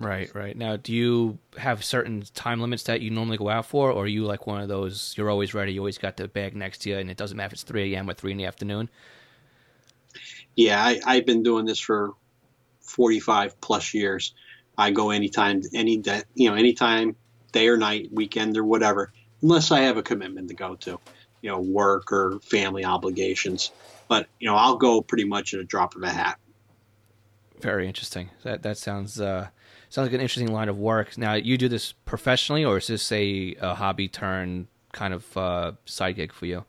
Right, 0.00 0.34
right. 0.34 0.56
Now, 0.56 0.76
do 0.76 0.94
you 0.94 1.38
have 1.58 1.84
certain 1.84 2.24
time 2.34 2.58
limits 2.58 2.84
that 2.84 3.02
you 3.02 3.10
normally 3.10 3.36
go 3.36 3.50
out 3.50 3.66
for, 3.66 3.90
or 3.90 4.04
are 4.04 4.08
you 4.08 4.24
like 4.24 4.46
one 4.46 4.62
of 4.62 4.68
those? 4.68 5.14
You're 5.16 5.28
always 5.28 5.52
ready. 5.52 5.74
You 5.74 5.80
always 5.80 5.98
got 5.98 6.16
the 6.16 6.26
bag 6.26 6.56
next 6.56 6.78
to 6.78 6.90
you, 6.90 6.96
and 6.96 7.10
it 7.10 7.18
doesn't 7.18 7.36
matter 7.36 7.48
if 7.48 7.52
it's 7.52 7.62
3 7.64 7.94
a.m. 7.94 8.08
or 8.08 8.14
3 8.14 8.32
in 8.32 8.38
the 8.38 8.46
afternoon. 8.46 8.88
Yeah, 10.56 10.82
I, 10.82 11.00
I've 11.04 11.26
been 11.26 11.42
doing 11.42 11.66
this 11.66 11.78
for 11.78 12.14
45 12.80 13.60
plus 13.60 13.92
years. 13.92 14.32
I 14.78 14.90
go 14.90 15.10
anytime, 15.10 15.60
any 15.74 15.98
day, 15.98 16.22
you 16.34 16.48
know, 16.48 16.56
anytime, 16.56 17.14
day 17.52 17.68
or 17.68 17.76
night, 17.76 18.08
weekend 18.10 18.56
or 18.56 18.64
whatever, 18.64 19.12
unless 19.42 19.70
I 19.70 19.80
have 19.80 19.98
a 19.98 20.02
commitment 20.02 20.48
to 20.48 20.54
go 20.54 20.76
to, 20.76 20.98
you 21.42 21.50
know, 21.50 21.60
work 21.60 22.10
or 22.10 22.40
family 22.40 22.86
obligations. 22.86 23.70
But 24.08 24.28
you 24.38 24.48
know, 24.48 24.56
I'll 24.56 24.78
go 24.78 25.02
pretty 25.02 25.24
much 25.24 25.52
at 25.52 25.60
a 25.60 25.64
drop 25.64 25.94
of 25.94 26.02
a 26.02 26.10
hat. 26.10 26.38
Very 27.60 27.86
interesting. 27.86 28.30
That 28.42 28.62
that 28.62 28.78
sounds 28.78 29.20
uh, 29.20 29.48
sounds 29.90 30.06
like 30.06 30.14
an 30.14 30.20
interesting 30.20 30.52
line 30.52 30.68
of 30.68 30.78
work. 30.78 31.18
Now, 31.18 31.34
you 31.34 31.58
do 31.58 31.68
this 31.68 31.92
professionally, 31.92 32.64
or 32.64 32.78
is 32.78 32.86
this 32.86 33.12
a, 33.12 33.54
a 33.60 33.74
hobby 33.74 34.08
turn 34.08 34.68
kind 34.92 35.12
of 35.12 35.36
uh, 35.36 35.72
side 35.84 36.16
gig 36.16 36.32
for 36.32 36.46
you? 36.46 36.64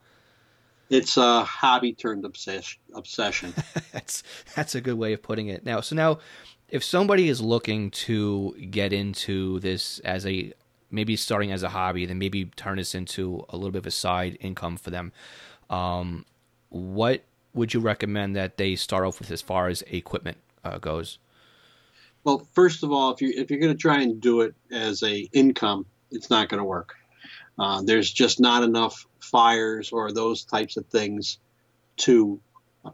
It's 0.89 1.15
a 1.15 1.43
hobby 1.45 1.93
turned 1.93 2.25
obsession. 2.25 2.81
Obsession. 2.93 3.53
that's 3.93 4.23
that's 4.55 4.75
a 4.75 4.81
good 4.81 4.95
way 4.95 5.13
of 5.13 5.21
putting 5.21 5.47
it. 5.47 5.63
Now, 5.63 5.79
so 5.79 5.95
now, 5.95 6.19
if 6.67 6.83
somebody 6.83 7.29
is 7.29 7.39
looking 7.39 7.91
to 7.91 8.53
get 8.69 8.91
into 8.91 9.59
this 9.59 9.99
as 9.99 10.25
a 10.25 10.51
maybe 10.89 11.15
starting 11.15 11.53
as 11.53 11.63
a 11.63 11.69
hobby, 11.69 12.05
then 12.05 12.19
maybe 12.19 12.45
turn 12.57 12.77
this 12.77 12.93
into 12.93 13.45
a 13.49 13.55
little 13.55 13.71
bit 13.71 13.79
of 13.79 13.87
a 13.87 13.91
side 13.91 14.37
income 14.41 14.75
for 14.75 14.89
them. 14.89 15.13
Um, 15.69 16.25
what 16.67 17.23
would 17.53 17.73
you 17.73 17.79
recommend 17.79 18.35
that 18.35 18.57
they 18.57 18.75
start 18.75 19.05
off 19.05 19.19
with 19.19 19.31
as 19.31 19.41
far 19.41 19.69
as 19.69 19.83
equipment 19.83 20.37
uh, 20.65 20.77
goes? 20.77 21.19
Well, 22.23 22.47
first 22.53 22.83
of 22.83 22.91
all, 22.91 23.13
if 23.13 23.21
you 23.21 23.33
if 23.35 23.49
you're 23.49 23.59
going 23.59 23.73
to 23.73 23.77
try 23.77 24.01
and 24.01 24.21
do 24.21 24.41
it 24.41 24.53
as 24.71 25.03
a 25.03 25.27
income, 25.33 25.85
it's 26.11 26.29
not 26.29 26.49
going 26.49 26.59
to 26.59 26.65
work. 26.65 26.95
Uh, 27.57 27.81
there's 27.83 28.11
just 28.11 28.39
not 28.39 28.63
enough 28.63 29.05
fires 29.19 29.91
or 29.91 30.11
those 30.11 30.43
types 30.43 30.77
of 30.77 30.85
things 30.87 31.37
to 31.97 32.39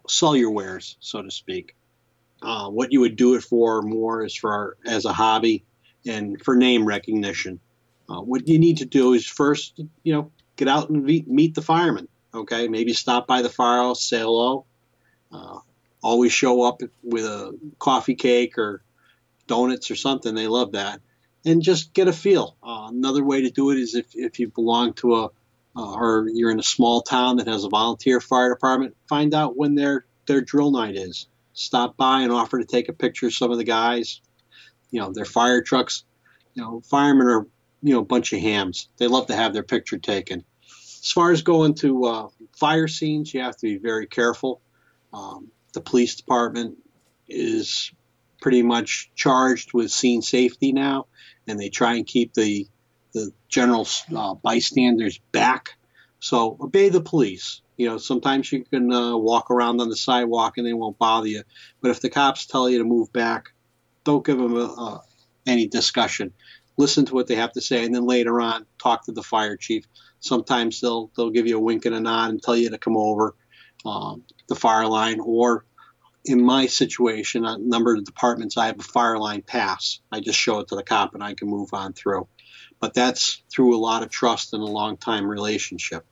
sell 0.07 0.35
your 0.35 0.51
wares, 0.51 0.97
so 0.99 1.21
to 1.21 1.31
speak. 1.31 1.75
Uh, 2.41 2.69
what 2.69 2.91
you 2.91 2.99
would 3.01 3.15
do 3.15 3.35
it 3.35 3.43
for 3.43 3.81
more 3.81 4.23
is 4.23 4.35
for 4.35 4.77
as 4.85 5.05
a 5.05 5.13
hobby 5.13 5.63
and 6.05 6.41
for 6.43 6.55
name 6.55 6.85
recognition. 6.85 7.59
Uh, 8.09 8.21
what 8.21 8.47
you 8.47 8.59
need 8.59 8.77
to 8.77 8.85
do 8.85 9.13
is 9.13 9.25
first, 9.25 9.79
you 10.03 10.13
know, 10.13 10.31
get 10.55 10.67
out 10.67 10.89
and 10.89 11.03
meet, 11.03 11.27
meet 11.27 11.55
the 11.55 11.61
firemen. 11.61 12.07
Okay, 12.33 12.67
maybe 12.67 12.93
stop 12.93 13.27
by 13.27 13.41
the 13.41 13.49
firehouse, 13.49 14.03
say 14.03 14.19
hello. 14.19 14.65
Uh, 15.31 15.59
always 16.03 16.31
show 16.31 16.63
up 16.63 16.81
with 17.03 17.25
a 17.25 17.57
coffee 17.79 18.15
cake 18.15 18.57
or 18.57 18.81
donuts 19.47 19.89
or 19.91 19.95
something. 19.95 20.35
They 20.35 20.47
love 20.47 20.73
that. 20.73 21.01
And 21.45 21.61
just 21.61 21.93
get 21.93 22.07
a 22.07 22.13
feel. 22.13 22.57
Uh, 22.61 22.87
another 22.89 23.23
way 23.23 23.43
to 23.43 23.49
do 23.49 23.71
it 23.71 23.77
is 23.77 23.95
if, 23.95 24.07
if 24.13 24.39
you 24.39 24.49
belong 24.49 24.93
to 24.95 25.15
a, 25.15 25.25
uh, 25.75 25.93
or 25.93 26.27
you're 26.33 26.51
in 26.51 26.59
a 26.59 26.63
small 26.63 27.01
town 27.01 27.37
that 27.37 27.47
has 27.47 27.63
a 27.63 27.69
volunteer 27.69 28.19
fire 28.19 28.49
department, 28.49 28.95
find 29.07 29.33
out 29.33 29.55
when 29.55 29.75
their, 29.75 30.05
their 30.25 30.41
drill 30.41 30.71
night 30.71 30.95
is. 30.95 31.27
Stop 31.53 31.97
by 31.97 32.21
and 32.21 32.31
offer 32.31 32.59
to 32.59 32.65
take 32.65 32.89
a 32.89 32.93
picture 32.93 33.27
of 33.27 33.33
some 33.33 33.51
of 33.51 33.57
the 33.57 33.63
guys. 33.63 34.21
You 34.91 34.99
know, 34.99 35.11
their 35.11 35.25
fire 35.25 35.61
trucks. 35.61 36.03
You 36.53 36.63
know, 36.63 36.81
firemen 36.81 37.27
are, 37.27 37.47
you 37.81 37.93
know, 37.93 37.99
a 37.99 38.05
bunch 38.05 38.33
of 38.33 38.39
hams. 38.39 38.89
They 38.97 39.07
love 39.07 39.27
to 39.27 39.35
have 39.35 39.53
their 39.53 39.63
picture 39.63 39.97
taken. 39.97 40.43
As 41.03 41.11
far 41.11 41.31
as 41.31 41.43
going 41.43 41.75
to 41.75 42.05
uh, 42.05 42.27
fire 42.57 42.87
scenes, 42.87 43.33
you 43.33 43.41
have 43.41 43.55
to 43.57 43.61
be 43.61 43.77
very 43.77 44.07
careful. 44.07 44.61
Um, 45.13 45.51
the 45.73 45.81
police 45.81 46.15
department 46.15 46.77
is 47.27 47.91
pretty 48.41 48.63
much 48.63 49.11
charged 49.15 49.73
with 49.73 49.91
scene 49.91 50.21
safety 50.21 50.71
now, 50.71 51.07
and 51.47 51.59
they 51.59 51.69
try 51.69 51.95
and 51.95 52.05
keep 52.05 52.33
the 52.33 52.67
the 53.13 53.31
general 53.49 53.87
uh, 54.15 54.35
bystanders 54.35 55.19
back. 55.31 55.69
So 56.19 56.57
obey 56.59 56.89
the 56.89 57.01
police. 57.01 57.61
You 57.77 57.87
know, 57.87 57.97
sometimes 57.97 58.51
you 58.51 58.63
can 58.65 58.91
uh, 58.91 59.15
walk 59.17 59.51
around 59.51 59.81
on 59.81 59.89
the 59.89 59.95
sidewalk 59.95 60.57
and 60.57 60.65
they 60.65 60.73
won't 60.73 60.97
bother 60.97 61.27
you, 61.27 61.43
but 61.81 61.91
if 61.91 62.01
the 62.01 62.09
cops 62.09 62.45
tell 62.45 62.69
you 62.69 62.79
to 62.79 62.83
move 62.83 63.13
back, 63.13 63.49
don't 64.03 64.25
give 64.25 64.37
them 64.37 64.55
a, 64.55 64.65
a, 64.65 65.01
any 65.45 65.67
discussion. 65.67 66.33
Listen 66.77 67.05
to 67.05 67.13
what 67.13 67.27
they 67.27 67.35
have 67.35 67.53
to 67.53 67.61
say, 67.61 67.85
and 67.85 67.93
then 67.93 68.05
later 68.05 68.39
on, 68.41 68.65
talk 68.77 69.05
to 69.05 69.11
the 69.11 69.23
fire 69.23 69.57
chief. 69.57 69.85
Sometimes 70.19 70.81
they'll 70.81 71.11
they'll 71.15 71.31
give 71.31 71.47
you 71.47 71.57
a 71.57 71.61
wink 71.61 71.85
and 71.85 71.95
a 71.95 71.99
nod 71.99 72.29
and 72.29 72.41
tell 72.41 72.55
you 72.55 72.69
to 72.69 72.77
come 72.77 72.97
over 72.97 73.35
um, 73.85 74.23
the 74.47 74.55
fire 74.55 74.87
line, 74.87 75.19
or 75.19 75.65
in 76.27 76.43
my 76.43 76.67
situation, 76.67 77.45
a 77.45 77.57
number 77.57 77.95
of 77.95 78.03
departments, 78.03 78.57
I 78.57 78.67
have 78.67 78.79
a 78.79 78.83
fire 78.83 79.17
line 79.17 79.41
pass. 79.41 79.99
I 80.11 80.19
just 80.19 80.39
show 80.39 80.59
it 80.59 80.67
to 80.69 80.75
the 80.75 80.83
cop 80.83 81.13
and 81.13 81.23
I 81.23 81.33
can 81.33 81.47
move 81.47 81.73
on 81.73 81.93
through. 81.93 82.27
But 82.79 82.93
that's 82.93 83.41
through 83.49 83.75
a 83.75 83.79
lot 83.79 84.03
of 84.03 84.09
trust 84.09 84.53
and 84.53 84.61
a 84.61 84.67
long 84.67 84.97
time 84.97 85.27
relationship. 85.27 86.05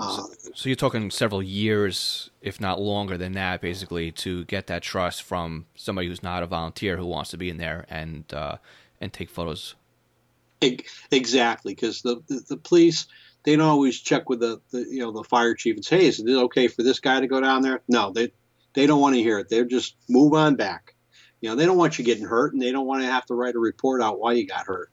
Uh, 0.00 0.16
so, 0.16 0.50
so, 0.54 0.68
you're 0.68 0.76
talking 0.76 1.10
several 1.10 1.42
years, 1.42 2.30
if 2.40 2.60
not 2.60 2.80
longer 2.80 3.18
than 3.18 3.32
that, 3.32 3.60
basically, 3.60 4.12
to 4.12 4.44
get 4.44 4.68
that 4.68 4.82
trust 4.82 5.22
from 5.22 5.66
somebody 5.74 6.06
who's 6.06 6.22
not 6.22 6.42
a 6.42 6.46
volunteer 6.46 6.96
who 6.96 7.06
wants 7.06 7.30
to 7.30 7.36
be 7.36 7.50
in 7.50 7.56
there 7.56 7.84
and 7.88 8.32
uh, 8.32 8.58
and 9.00 9.12
take 9.12 9.28
photos. 9.28 9.74
Exactly, 11.10 11.74
because 11.74 12.02
the, 12.02 12.22
the, 12.28 12.44
the 12.48 12.56
police 12.56 13.06
they 13.44 13.56
don't 13.56 13.66
always 13.66 13.98
check 13.98 14.28
with 14.28 14.40
the, 14.40 14.60
the 14.70 14.80
you 14.80 15.00
know 15.00 15.10
the 15.12 15.24
fire 15.24 15.54
chief 15.54 15.76
and 15.76 15.84
say, 15.84 15.98
hey, 15.98 16.06
is 16.06 16.20
it 16.20 16.28
okay 16.28 16.68
for 16.68 16.82
this 16.82 17.00
guy 17.00 17.20
to 17.20 17.26
go 17.26 17.40
down 17.40 17.62
there? 17.62 17.80
No, 17.88 18.12
they 18.12 18.32
they 18.78 18.86
don't 18.86 19.00
want 19.00 19.16
to 19.16 19.22
hear 19.22 19.40
it. 19.40 19.48
They're 19.48 19.64
just 19.64 19.96
move 20.08 20.34
on 20.34 20.54
back. 20.54 20.94
You 21.40 21.48
know, 21.48 21.56
they 21.56 21.66
don't 21.66 21.76
want 21.76 21.98
you 21.98 22.04
getting 22.04 22.24
hurt, 22.24 22.52
and 22.52 22.62
they 22.62 22.70
don't 22.70 22.86
want 22.86 23.02
to 23.02 23.08
have 23.08 23.26
to 23.26 23.34
write 23.34 23.56
a 23.56 23.58
report 23.58 24.00
out 24.00 24.20
why 24.20 24.34
you 24.34 24.46
got 24.46 24.66
hurt. 24.66 24.92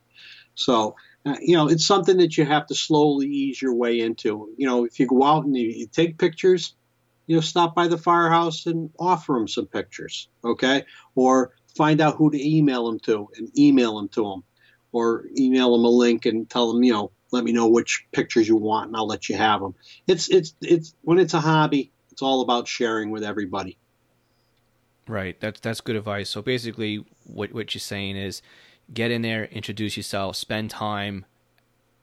So, 0.55 0.95
uh, 1.23 1.35
you 1.39 1.55
know, 1.55 1.69
it's 1.69 1.85
something 1.85 2.17
that 2.17 2.35
you 2.35 2.45
have 2.45 2.65
to 2.67 2.73
slowly 2.73 3.27
ease 3.27 3.61
your 3.61 3.75
way 3.75 3.99
into. 3.99 4.49
You 4.57 4.65
know, 4.65 4.85
if 4.85 4.99
you 4.99 5.05
go 5.05 5.23
out 5.23 5.45
and 5.45 5.55
you, 5.55 5.67
you 5.67 5.85
take 5.85 6.17
pictures, 6.17 6.73
you 7.27 7.35
know, 7.35 7.41
stop 7.41 7.75
by 7.75 7.87
the 7.87 7.97
firehouse 7.97 8.65
and 8.65 8.89
offer 8.97 9.33
them 9.33 9.47
some 9.47 9.67
pictures, 9.67 10.29
okay? 10.43 10.85
Or 11.13 11.51
find 11.77 12.01
out 12.01 12.15
who 12.15 12.31
to 12.31 12.57
email 12.57 12.87
them 12.87 12.99
to 13.01 13.27
and 13.37 13.55
email 13.55 13.97
them 13.97 14.09
to 14.13 14.23
them, 14.23 14.43
or 14.93 15.25
email 15.37 15.77
them 15.77 15.85
a 15.85 15.89
link 15.89 16.25
and 16.25 16.49
tell 16.49 16.73
them, 16.73 16.81
you 16.81 16.93
know, 16.93 17.11
let 17.31 17.43
me 17.43 17.51
know 17.51 17.67
which 17.67 18.07
pictures 18.11 18.47
you 18.47 18.55
want 18.55 18.87
and 18.87 18.97
I'll 18.97 19.05
let 19.05 19.29
you 19.29 19.35
have 19.35 19.61
them. 19.61 19.75
It's 20.07 20.27
it's 20.29 20.55
it's 20.61 20.95
when 21.01 21.19
it's 21.19 21.35
a 21.35 21.39
hobby, 21.39 21.91
it's 22.15 22.21
all 22.21 22.39
about 22.39 22.65
sharing 22.65 23.09
with 23.09 23.25
everybody. 23.25 23.77
Right. 25.05 25.37
That's 25.41 25.59
that's 25.59 25.81
good 25.81 25.97
advice. 25.97 26.29
So 26.29 26.41
basically, 26.41 27.03
what 27.25 27.51
what 27.51 27.75
you're 27.75 27.81
saying 27.81 28.15
is, 28.15 28.41
get 28.93 29.11
in 29.11 29.21
there, 29.21 29.43
introduce 29.45 29.97
yourself, 29.97 30.37
spend 30.37 30.69
time, 30.69 31.25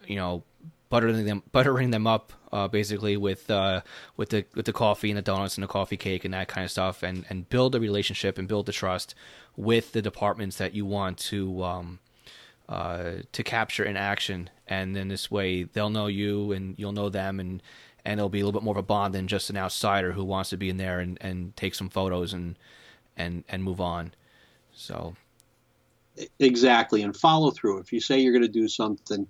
you 0.06 0.16
know, 0.16 0.42
buttering 0.90 1.24
them 1.24 1.42
buttering 1.50 1.92
them 1.92 2.06
up 2.06 2.34
uh, 2.52 2.68
basically 2.68 3.16
with 3.16 3.50
uh, 3.50 3.80
with 4.18 4.28
the 4.28 4.44
with 4.54 4.66
the 4.66 4.72
coffee 4.74 5.10
and 5.10 5.16
the 5.16 5.22
donuts 5.22 5.56
and 5.56 5.64
the 5.64 5.68
coffee 5.68 5.96
cake 5.96 6.26
and 6.26 6.34
that 6.34 6.48
kind 6.48 6.66
of 6.66 6.70
stuff, 6.70 7.02
and 7.02 7.24
and 7.30 7.48
build 7.48 7.74
a 7.74 7.80
relationship 7.80 8.36
and 8.36 8.46
build 8.46 8.66
the 8.66 8.72
trust 8.72 9.14
with 9.56 9.92
the 9.92 10.02
departments 10.02 10.58
that 10.58 10.74
you 10.74 10.84
want 10.84 11.16
to 11.16 11.64
um, 11.64 12.00
uh, 12.68 13.12
to 13.32 13.42
capture 13.42 13.82
in 13.82 13.96
action, 13.96 14.50
and 14.68 14.94
then 14.94 15.08
this 15.08 15.30
way 15.30 15.62
they'll 15.62 15.88
know 15.88 16.06
you 16.06 16.52
and 16.52 16.78
you'll 16.78 16.92
know 16.92 17.08
them, 17.08 17.40
and 17.40 17.62
and 18.04 18.18
it'll 18.18 18.28
be 18.28 18.40
a 18.40 18.44
little 18.44 18.58
bit 18.60 18.64
more 18.64 18.72
of 18.72 18.78
a 18.78 18.82
bond 18.82 19.14
than 19.14 19.28
just 19.28 19.50
an 19.50 19.56
outsider 19.56 20.12
who 20.12 20.24
wants 20.24 20.50
to 20.50 20.56
be 20.56 20.68
in 20.68 20.76
there 20.76 21.00
and, 21.00 21.18
and 21.20 21.56
take 21.56 21.74
some 21.74 21.88
photos 21.88 22.32
and 22.32 22.56
and 23.16 23.44
and 23.48 23.62
move 23.62 23.80
on. 23.80 24.12
So 24.72 25.14
exactly, 26.38 27.02
and 27.02 27.16
follow 27.16 27.50
through. 27.50 27.78
If 27.78 27.92
you 27.92 28.00
say 28.00 28.20
you're 28.20 28.32
going 28.32 28.42
to 28.42 28.48
do 28.48 28.68
something, 28.68 29.26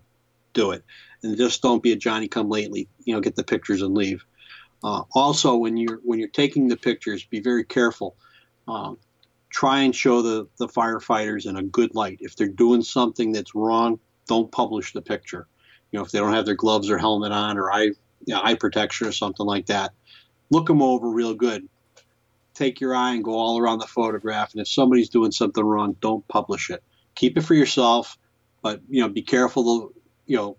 do 0.53 0.73
it, 0.73 0.85
and 1.23 1.37
just 1.37 1.63
don't 1.63 1.83
be 1.83 1.93
a 1.93 1.97
Johnny 1.97 2.29
come 2.29 2.49
lately. 2.49 2.89
You 3.05 3.15
know, 3.15 3.21
get 3.21 3.37
the 3.37 3.45
pictures 3.45 3.83
and 3.83 3.95
leave. 3.95 4.25
Uh, 4.85 5.03
also, 5.13 5.57
when 5.57 5.77
you're 5.77 6.01
when 6.05 6.19
you're 6.19 6.29
taking 6.29 6.69
the 6.69 6.77
pictures, 6.77 7.25
be 7.25 7.41
very 7.41 7.65
careful. 7.65 8.17
Um, 8.67 8.99
try 9.51 9.83
and 9.83 9.95
show 9.95 10.23
the, 10.23 10.49
the 10.59 10.67
firefighters 10.67 11.47
in 11.47 11.57
a 11.57 11.63
good 11.63 11.95
light. 11.95 12.19
If 12.21 12.37
they're 12.37 12.49
doing 12.49 12.83
something 12.83 13.33
that's 13.33 13.55
wrong, 13.55 14.01
don't 14.27 14.51
publish 14.51 14.93
the 14.93 15.03
picture. 15.03 15.47
You 15.91 15.99
know, 15.99 16.05
if 16.05 16.11
they 16.11 16.19
don't 16.19 16.33
have 16.33 16.47
their 16.47 16.55
gloves 16.55 16.91
or 16.91 16.97
helmet 16.97 17.33
on 17.33 17.59
or 17.59 17.71
eye, 17.71 17.91
you 18.25 18.35
know, 18.35 18.41
eye 18.43 18.55
protection 18.55 19.07
or 19.07 19.13
something 19.13 19.47
like 19.47 19.67
that, 19.67 19.93
look 20.51 20.67
them 20.67 20.83
over 20.83 21.09
real 21.09 21.35
good. 21.35 21.69
Take 22.55 22.81
your 22.81 22.95
eye 22.95 23.15
and 23.15 23.25
go 23.25 23.33
all 23.33 23.59
around 23.59 23.79
the 23.79 23.87
photograph. 23.87 24.53
And 24.53 24.61
if 24.61 24.69
somebody's 24.69 25.09
doing 25.09 25.33
something 25.33 25.65
wrong, 25.65 25.97
don't 26.01 26.27
publish 26.29 26.71
it. 26.71 26.83
Keep 27.15 27.39
it 27.39 27.43
for 27.43 27.55
yourself, 27.55 28.19
but 28.63 28.81
you 28.89 29.03
know, 29.03 29.09
be 29.09 29.23
careful 29.23 29.65
to 29.65 29.95
you 30.27 30.37
know 30.37 30.57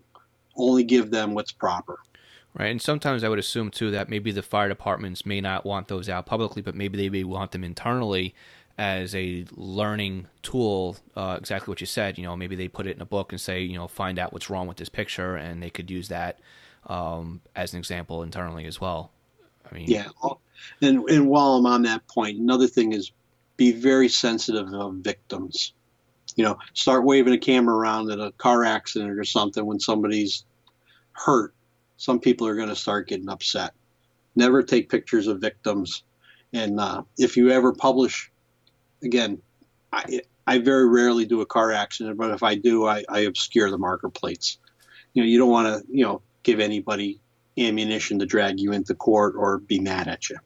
only 0.56 0.84
give 0.84 1.10
them 1.10 1.34
what's 1.34 1.52
proper. 1.52 1.98
Right, 2.54 2.70
and 2.70 2.80
sometimes 2.80 3.24
I 3.24 3.28
would 3.28 3.40
assume 3.40 3.70
too 3.70 3.90
that 3.90 4.08
maybe 4.08 4.30
the 4.30 4.42
fire 4.42 4.68
departments 4.68 5.26
may 5.26 5.40
not 5.40 5.66
want 5.66 5.88
those 5.88 6.08
out 6.08 6.26
publicly, 6.26 6.62
but 6.62 6.76
maybe 6.76 6.96
they 6.96 7.08
may 7.08 7.24
want 7.24 7.50
them 7.50 7.64
internally 7.64 8.34
as 8.78 9.14
a 9.14 9.44
learning 9.52 10.28
tool. 10.42 10.96
Uh, 11.16 11.36
exactly 11.38 11.70
what 11.70 11.80
you 11.80 11.86
said. 11.86 12.16
You 12.16 12.24
know, 12.24 12.36
maybe 12.36 12.54
they 12.54 12.68
put 12.68 12.86
it 12.86 12.94
in 12.94 13.02
a 13.02 13.06
book 13.06 13.32
and 13.32 13.40
say, 13.40 13.62
you 13.62 13.76
know, 13.76 13.88
find 13.88 14.20
out 14.20 14.32
what's 14.32 14.50
wrong 14.50 14.68
with 14.68 14.76
this 14.76 14.88
picture, 14.88 15.34
and 15.34 15.62
they 15.62 15.70
could 15.70 15.90
use 15.90 16.08
that 16.08 16.38
um, 16.86 17.40
as 17.54 17.72
an 17.72 17.78
example 17.78 18.22
internally 18.22 18.66
as 18.66 18.80
well. 18.80 19.10
I 19.70 19.74
mean, 19.74 19.88
yeah. 19.88 20.08
And 20.80 21.08
and 21.08 21.28
while 21.28 21.54
I'm 21.54 21.66
on 21.66 21.82
that 21.82 22.06
point, 22.08 22.38
another 22.38 22.66
thing 22.66 22.92
is 22.92 23.12
be 23.56 23.72
very 23.72 24.08
sensitive 24.08 24.72
of 24.72 24.94
victims. 24.96 25.72
You 26.36 26.44
know, 26.44 26.58
start 26.72 27.04
waving 27.04 27.32
a 27.32 27.38
camera 27.38 27.76
around 27.76 28.10
at 28.10 28.18
a 28.18 28.32
car 28.32 28.64
accident 28.64 29.18
or 29.18 29.24
something 29.24 29.64
when 29.64 29.78
somebody's 29.78 30.44
hurt. 31.12 31.54
Some 31.96 32.18
people 32.18 32.46
are 32.48 32.56
going 32.56 32.68
to 32.68 32.76
start 32.76 33.08
getting 33.08 33.28
upset. 33.28 33.72
Never 34.34 34.62
take 34.62 34.88
pictures 34.88 35.28
of 35.28 35.40
victims. 35.40 36.02
And 36.52 36.80
uh, 36.80 37.02
if 37.18 37.36
you 37.36 37.50
ever 37.50 37.72
publish 37.72 38.32
again, 39.02 39.40
I, 39.92 40.20
I 40.46 40.58
very 40.58 40.88
rarely 40.88 41.24
do 41.24 41.40
a 41.40 41.46
car 41.46 41.72
accident, 41.72 42.16
but 42.16 42.32
if 42.32 42.42
I 42.42 42.56
do, 42.56 42.86
I, 42.86 43.04
I 43.08 43.20
obscure 43.20 43.70
the 43.70 43.78
marker 43.78 44.08
plates. 44.08 44.58
You 45.12 45.22
know, 45.22 45.28
you 45.28 45.38
don't 45.38 45.50
want 45.50 45.68
to, 45.68 45.92
you 45.92 46.04
know, 46.04 46.22
give 46.44 46.60
anybody 46.60 47.20
ammunition 47.58 48.20
to 48.20 48.26
drag 48.26 48.60
you 48.60 48.72
into 48.72 48.94
court 48.94 49.34
or 49.36 49.58
be 49.58 49.80
mad 49.80 50.06
at 50.06 50.30
you. 50.30 50.36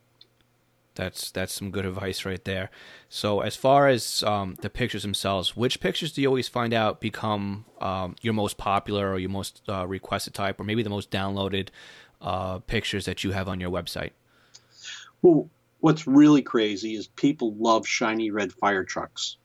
That's 0.94 1.30
that's 1.30 1.52
some 1.52 1.70
good 1.70 1.84
advice 1.84 2.24
right 2.24 2.44
there. 2.44 2.70
So 3.08 3.40
as 3.40 3.54
far 3.54 3.86
as 3.86 4.24
um, 4.24 4.56
the 4.62 4.68
pictures 4.68 5.02
themselves, 5.02 5.56
which 5.56 5.78
pictures 5.78 6.12
do 6.12 6.20
you 6.20 6.26
always 6.26 6.48
find 6.48 6.74
out 6.74 7.00
become 7.00 7.66
um, 7.80 8.16
your 8.20 8.34
most 8.34 8.56
popular 8.58 9.12
or 9.12 9.18
your 9.18 9.30
most 9.30 9.62
uh, 9.68 9.86
requested 9.86 10.34
type, 10.34 10.58
or 10.58 10.64
maybe 10.64 10.82
the 10.82 10.90
most 10.90 11.12
downloaded 11.12 11.68
uh, 12.20 12.58
pictures 12.60 13.04
that 13.04 13.22
you 13.22 13.30
have 13.30 13.48
on 13.48 13.60
your 13.60 13.70
website? 13.70 14.10
Well, 15.22 15.48
what's 15.78 16.08
really 16.08 16.42
crazy 16.42 16.96
is 16.96 17.06
people 17.06 17.54
love 17.54 17.86
shiny 17.86 18.32
red 18.32 18.52
fire 18.52 18.82
trucks. 18.82 19.36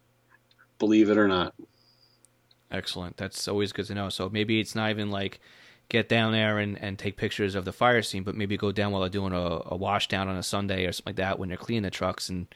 Believe 0.78 1.10
it 1.10 1.18
or 1.18 1.28
not. 1.28 1.54
Excellent. 2.70 3.16
That's 3.16 3.48
always 3.48 3.72
good 3.72 3.86
to 3.86 3.94
know. 3.94 4.08
So 4.08 4.28
maybe 4.28 4.60
it's 4.60 4.74
not 4.74 4.90
even 4.90 5.10
like 5.10 5.40
get 5.88 6.08
down 6.08 6.32
there 6.32 6.58
and, 6.58 6.78
and 6.82 6.98
take 6.98 7.16
pictures 7.16 7.54
of 7.54 7.64
the 7.64 7.72
fire 7.72 8.02
scene, 8.02 8.22
but 8.22 8.34
maybe 8.34 8.56
go 8.56 8.72
down 8.72 8.92
while 8.92 9.00
they're 9.00 9.10
doing 9.10 9.32
a, 9.32 9.60
a 9.66 9.76
wash 9.76 10.06
down 10.08 10.28
on 10.28 10.36
a 10.36 10.42
Sunday 10.42 10.84
or 10.84 10.92
something 10.92 11.12
like 11.12 11.16
that 11.16 11.38
when 11.38 11.48
they're 11.48 11.56
cleaning 11.56 11.82
the 11.82 11.90
trucks. 11.90 12.28
And 12.28 12.46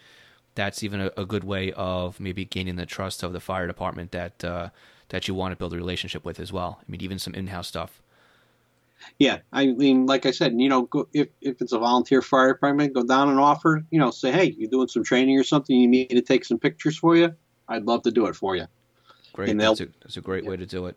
that's 0.54 0.82
even 0.82 1.00
a, 1.00 1.10
a 1.16 1.24
good 1.24 1.44
way 1.44 1.72
of 1.72 2.20
maybe 2.20 2.44
gaining 2.44 2.76
the 2.76 2.84
trust 2.84 3.22
of 3.22 3.32
the 3.32 3.40
fire 3.40 3.66
department 3.66 4.12
that 4.12 4.44
uh, 4.44 4.68
that 5.08 5.28
you 5.28 5.34
want 5.34 5.52
to 5.52 5.56
build 5.56 5.72
a 5.72 5.76
relationship 5.76 6.24
with 6.24 6.38
as 6.38 6.52
well. 6.52 6.78
I 6.80 6.90
mean, 6.90 7.00
even 7.00 7.18
some 7.18 7.34
in-house 7.34 7.68
stuff. 7.68 8.02
Yeah, 9.18 9.38
I 9.52 9.66
mean, 9.66 10.06
like 10.06 10.26
I 10.26 10.30
said, 10.30 10.54
you 10.58 10.68
know, 10.68 10.82
go, 10.82 11.08
if 11.12 11.28
if 11.40 11.60
it's 11.60 11.72
a 11.72 11.78
volunteer 11.78 12.22
fire 12.22 12.52
department, 12.52 12.94
go 12.94 13.02
down 13.02 13.30
and 13.30 13.40
offer. 13.40 13.84
You 13.90 13.98
know, 13.98 14.10
say, 14.10 14.30
hey, 14.30 14.54
you're 14.56 14.70
doing 14.70 14.88
some 14.88 15.04
training 15.04 15.38
or 15.38 15.44
something. 15.44 15.74
You 15.74 15.88
need 15.88 16.10
me 16.10 16.16
to 16.16 16.22
take 16.22 16.44
some 16.44 16.58
pictures 16.58 16.98
for 16.98 17.16
you. 17.16 17.34
I'd 17.68 17.84
love 17.84 18.02
to 18.02 18.10
do 18.10 18.26
it 18.26 18.36
for 18.36 18.56
you. 18.56 18.66
Great, 19.32 19.56
that's 19.56 19.80
a, 19.80 19.88
that's 20.02 20.16
a 20.16 20.20
great 20.20 20.44
yeah. 20.44 20.50
way 20.50 20.56
to 20.56 20.66
do 20.66 20.86
it. 20.86 20.96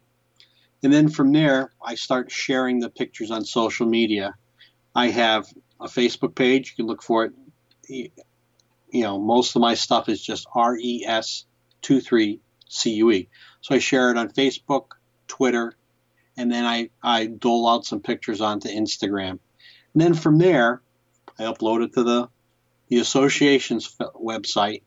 And 0.83 0.91
then 0.91 1.09
from 1.09 1.31
there, 1.31 1.71
I 1.83 1.93
start 1.95 2.31
sharing 2.31 2.79
the 2.79 2.89
pictures 2.89 3.29
on 3.29 3.45
social 3.45 3.85
media. 3.85 4.33
I 4.95 5.09
have 5.09 5.45
a 5.81 5.87
Facebook 5.87 6.35
page. 6.35 6.71
You 6.71 6.83
can 6.83 6.87
look 6.87 7.03
for 7.03 7.25
it. 7.25 7.33
You 7.87 9.03
know, 9.03 9.19
most 9.19 9.55
of 9.55 9.61
my 9.61 9.73
stuff 9.73 10.09
is 10.09 10.21
just 10.21 10.47
res23cue. 10.47 13.27
So 13.61 13.75
I 13.75 13.79
share 13.79 14.11
it 14.11 14.17
on 14.17 14.29
Facebook, 14.29 14.91
Twitter, 15.27 15.73
and 16.37 16.51
then 16.51 16.65
I, 16.65 16.89
I 17.01 17.25
dole 17.25 17.67
out 17.67 17.85
some 17.85 17.99
pictures 17.99 18.41
onto 18.41 18.69
Instagram. 18.69 19.39
And 19.93 20.01
then 20.01 20.13
from 20.13 20.37
there, 20.37 20.81
I 21.37 21.43
upload 21.43 21.83
it 21.83 21.93
to 21.93 22.03
the, 22.03 22.29
the 22.87 22.99
association's 22.99 23.95
website. 23.99 24.83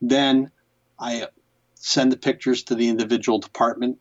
Then 0.00 0.50
I 0.98 1.28
send 1.74 2.12
the 2.12 2.16
pictures 2.16 2.64
to 2.64 2.74
the 2.74 2.88
individual 2.88 3.38
department. 3.38 3.98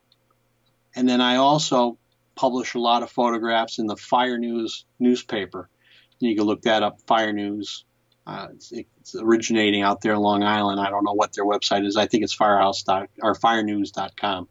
And 0.96 1.08
then 1.08 1.22
I 1.22 1.38
also 1.38 1.98
publish 2.36 2.74
a 2.74 2.80
lot 2.80 3.04
of 3.04 3.12
photographs 3.12 3.80
in 3.80 3.88
the 3.88 3.96
Fire 3.96 4.38
News 4.38 4.86
newspaper. 5.00 5.70
You 6.20 6.36
can 6.36 6.46
look 6.46 6.64
that 6.64 6.84
up, 6.84 7.02
Fire 7.02 7.34
News. 7.34 7.86
Uh, 8.26 8.48
it's, 8.54 8.72
it's, 8.72 9.16
originating 9.16 9.82
out 9.82 10.02
there 10.02 10.14
in 10.14 10.20
Long 10.20 10.44
Island. 10.44 10.80
I 10.80 10.90
don't 10.90 11.04
know 11.04 11.14
what 11.14 11.34
their 11.34 11.44
website 11.44 11.86
is. 11.86 11.98
I 11.98 12.08
think 12.08 12.24
it's 12.24 12.32
firehouse 12.32 12.84
dot, 12.84 13.10
or 13.22 13.36
firenews.com. 13.36 14.48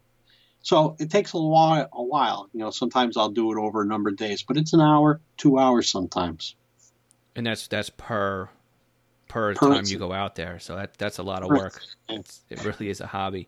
So 0.61 0.95
it 0.99 1.09
takes 1.09 1.33
a 1.33 1.39
while, 1.39 1.89
a 1.91 2.03
while. 2.03 2.49
You 2.53 2.59
know, 2.59 2.69
sometimes 2.69 3.17
I'll 3.17 3.31
do 3.31 3.51
it 3.51 3.57
over 3.57 3.81
a 3.81 3.85
number 3.85 4.09
of 4.09 4.15
days, 4.15 4.43
but 4.43 4.57
it's 4.57 4.73
an 4.73 4.81
hour, 4.81 5.19
two 5.37 5.57
hours 5.57 5.89
sometimes. 5.89 6.55
And 7.35 7.47
that's 7.47 7.67
that's 7.67 7.89
per 7.89 8.47
per, 9.27 9.55
per 9.55 9.73
time 9.73 9.85
you 9.87 9.97
go 9.97 10.13
out 10.13 10.35
there. 10.35 10.59
So 10.59 10.75
that 10.75 10.93
that's 10.97 11.17
a 11.17 11.23
lot 11.23 11.43
of 11.43 11.49
work. 11.49 11.81
It's, 12.07 12.41
it 12.49 12.63
really 12.63 12.89
is 12.89 13.01
a 13.01 13.07
hobby. 13.07 13.47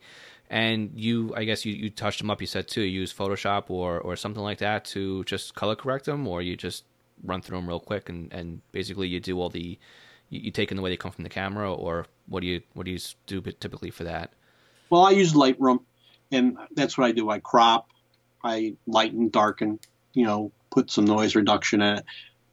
And 0.49 0.91
you, 0.95 1.34
I 1.36 1.43
guess 1.43 1.65
you, 1.65 1.73
you 1.73 1.89
touched 1.89 2.19
them 2.19 2.30
up. 2.30 2.41
You 2.41 2.47
said 2.47 2.67
too, 2.67 2.82
you 2.82 3.01
use 3.01 3.13
Photoshop 3.13 3.69
or, 3.69 3.99
or 3.99 4.15
something 4.15 4.43
like 4.43 4.60
that 4.60 4.86
to 4.86 5.23
just 5.23 5.56
color 5.56 5.75
correct 5.75 6.06
them, 6.06 6.28
or 6.28 6.41
you 6.41 6.56
just 6.56 6.84
run 7.23 7.41
through 7.41 7.58
them 7.58 7.67
real 7.67 7.80
quick 7.80 8.10
and, 8.10 8.32
and 8.34 8.62
basically 8.71 9.08
you 9.08 9.19
do 9.19 9.39
all 9.39 9.49
the 9.49 9.80
you, 10.30 10.41
you 10.41 10.51
take 10.51 10.71
in 10.71 10.78
the 10.78 10.84
way 10.84 10.89
they 10.89 10.97
come 10.97 11.12
from 11.12 11.23
the 11.23 11.30
camera, 11.30 11.73
or 11.73 12.06
what 12.28 12.41
do 12.41 12.47
you 12.47 12.62
what 12.73 12.86
do 12.86 12.91
you 12.91 12.99
do 13.28 13.41
typically 13.41 13.91
for 13.91 14.04
that? 14.06 14.34
Well, 14.89 15.04
I 15.04 15.12
use 15.12 15.34
Lightroom, 15.34 15.80
and 16.32 16.58
that's 16.75 16.97
what 16.97 17.08
I 17.08 17.12
do. 17.12 17.30
I 17.30 17.39
crop, 17.39 17.89
I 18.43 18.75
lighten, 18.86 19.30
darken, 19.30 19.80
you 20.13 20.25
know, 20.25 20.51
put 20.71 20.91
some 20.91 21.06
noise 21.06 21.36
reduction 21.36 21.82
in 21.82 21.97
it. 21.97 22.06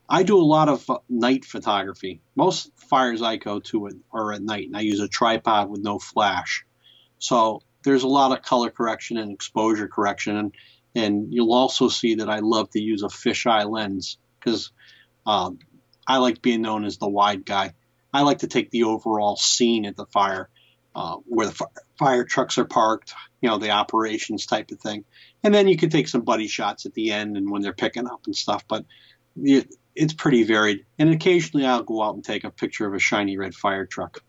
I 0.09 0.25
do 0.25 0.39
a 0.39 0.43
lot 0.43 0.69
of 0.69 0.89
uh, 0.91 0.99
night 1.09 1.45
photography. 1.45 2.21
Most 2.35 2.71
fires 2.77 3.23
I 3.23 3.37
go 3.37 3.61
to 3.61 3.89
are 4.13 4.33
at 4.33 4.43
night, 4.43 4.67
and 4.67 4.77
I 4.77 4.81
use 4.81 5.01
a 5.01 5.09
tripod 5.09 5.71
with 5.71 5.83
no 5.83 5.99
flash. 5.99 6.65
So 7.19 7.63
there's 7.85 8.03
a 8.03 8.09
lot 8.09 8.37
of 8.37 8.45
color 8.45 8.71
correction 8.71 9.17
and 9.17 9.33
exposure 9.33 9.89
correction, 9.89 10.37
and 10.37 10.55
and 10.95 11.33
you'll 11.33 11.55
also 11.55 11.89
see 11.89 12.17
that 12.17 12.29
I 12.29 12.41
love 12.41 12.69
to 12.71 12.81
use 12.81 13.03
a 13.03 13.07
fisheye 13.07 13.71
lens 13.71 14.19
because 14.43 14.71
um, 15.27 15.59
I 16.07 16.19
like 16.19 16.43
being 16.43 16.63
known 16.63 16.85
as 16.85 16.99
the 16.99 17.09
wide 17.09 17.45
guy. 17.45 17.75
I 18.13 18.23
like 18.23 18.39
to 18.39 18.47
take 18.47 18.71
the 18.71 18.85
overall 18.85 19.37
scene 19.37 19.87
at 19.87 19.97
the 19.97 20.07
fire, 20.07 20.51
uh, 20.95 21.17
where 21.25 21.47
the 21.47 21.67
fire 21.99 22.25
trucks 22.25 22.59
are 22.59 22.65
parked, 22.65 23.15
you 23.41 23.49
know, 23.49 23.59
the 23.59 23.71
operations 23.71 24.47
type 24.47 24.71
of 24.71 24.81
thing. 24.81 25.05
And 25.43 25.55
then 25.55 25.69
you 25.69 25.77
can 25.77 25.91
take 25.91 26.09
some 26.09 26.23
buddy 26.23 26.47
shots 26.47 26.85
at 26.87 26.95
the 26.95 27.13
end 27.13 27.37
and 27.37 27.51
when 27.51 27.63
they're 27.63 27.73
picking 27.73 28.07
up 28.07 28.21
and 28.27 28.37
stuff. 28.37 28.65
But 28.69 28.85
it's 29.95 30.15
pretty 30.15 30.43
varied. 30.43 30.85
And 30.99 31.11
occasionally 31.11 31.67
I'll 31.67 31.83
go 31.83 32.03
out 32.03 32.15
and 32.15 32.25
take 32.25 32.45
a 32.45 32.51
picture 32.51 32.87
of 32.87 32.95
a 32.95 32.99
shiny 32.99 33.39
red 33.39 33.55
fire 33.55 33.87
truck. 33.87 34.23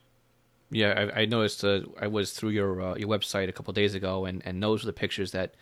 Yeah, 0.71 1.09
I, 1.13 1.21
I 1.21 1.25
noticed. 1.25 1.63
Uh, 1.63 1.81
I 1.99 2.07
was 2.07 2.33
through 2.33 2.49
your 2.49 2.81
uh, 2.81 2.95
your 2.95 3.07
website 3.07 3.47
a 3.47 3.51
couple 3.51 3.73
days 3.73 3.93
ago, 3.93 4.25
and, 4.25 4.41
and 4.43 4.61
those 4.61 4.83
were 4.83 4.87
the 4.87 4.93
pictures 4.93 5.31
that 5.31 5.53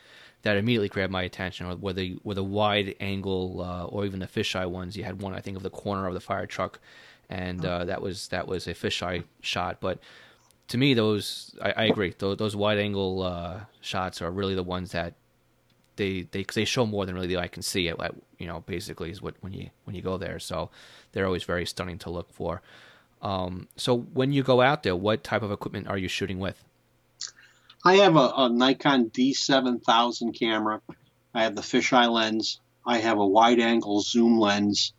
that 0.44 0.58
immediately 0.58 0.90
grabbed 0.90 1.12
my 1.12 1.24
attention, 1.24 1.68
or 1.68 1.76
whether 1.76 2.06
with 2.24 2.38
a 2.38 2.44
wide 2.44 2.96
angle 3.00 3.62
uh, 3.62 3.86
or 3.86 4.06
even 4.06 4.20
the 4.20 4.28
fisheye 4.28 4.70
ones. 4.70 4.98
You 4.98 5.04
had 5.04 5.22
one, 5.22 5.34
I 5.34 5.40
think, 5.40 5.58
of 5.58 5.64
the 5.64 5.70
corner 5.70 6.08
of 6.08 6.14
the 6.14 6.20
fire 6.20 6.46
truck, 6.46 6.80
and 7.30 7.64
uh, 7.66 7.86
that 7.86 8.02
was 8.02 8.28
that 8.30 8.48
was 8.48 8.68
a 8.68 8.74
fisheye 8.74 9.24
shot. 9.42 9.78
But 9.80 10.00
to 10.70 10.78
me, 10.78 10.94
those 10.94 11.56
I, 11.62 11.72
I 11.72 11.84
agree. 11.86 12.16
Those, 12.18 12.38
those 12.38 12.56
wide 12.56 12.80
angle 12.80 13.22
uh, 13.24 13.62
shots 13.82 14.22
are 14.22 14.32
really 14.32 14.56
the 14.56 14.64
ones 14.64 14.92
that 14.92 15.14
they 15.98 16.24
they 16.32 16.44
they 16.44 16.66
show 16.66 16.86
more 16.86 17.06
than 17.06 17.16
really 17.16 17.28
the 17.28 17.38
eye 17.38 17.48
can 17.48 17.62
see. 17.62 17.88
It 17.88 18.00
like, 18.00 18.12
you 18.38 18.48
know 18.48 18.62
basically 18.62 19.12
is 19.12 19.22
what 19.22 19.36
when 19.42 19.54
you 19.54 19.70
when 19.84 19.96
you 19.96 20.02
go 20.02 20.18
there. 20.18 20.40
So 20.40 20.70
they're 21.12 21.26
always 21.26 21.44
very 21.44 21.66
stunning 21.66 22.00
to 22.00 22.10
look 22.10 22.32
for. 22.32 22.62
Um, 23.22 23.68
so 23.76 23.96
when 23.96 24.32
you 24.32 24.42
go 24.42 24.62
out 24.62 24.82
there, 24.82 24.96
what 24.96 25.24
type 25.24 25.44
of 25.44 25.52
equipment 25.52 25.88
are 25.88 25.98
you 25.98 26.08
shooting 26.08 26.40
with? 26.40 26.64
I 27.84 27.96
have 27.98 28.16
a, 28.16 28.32
a 28.38 28.50
Nikon 28.50 29.10
D7000 29.10 30.38
camera. 30.38 30.82
I 31.34 31.44
have 31.44 31.56
the 31.56 31.62
fisheye 31.62 32.12
lens. 32.12 32.60
I 32.86 33.00
have 33.00 33.18
a 33.18 33.26
wide 33.26 33.60
angle 33.60 34.02
zoom 34.02 34.40
lens, 34.40 34.94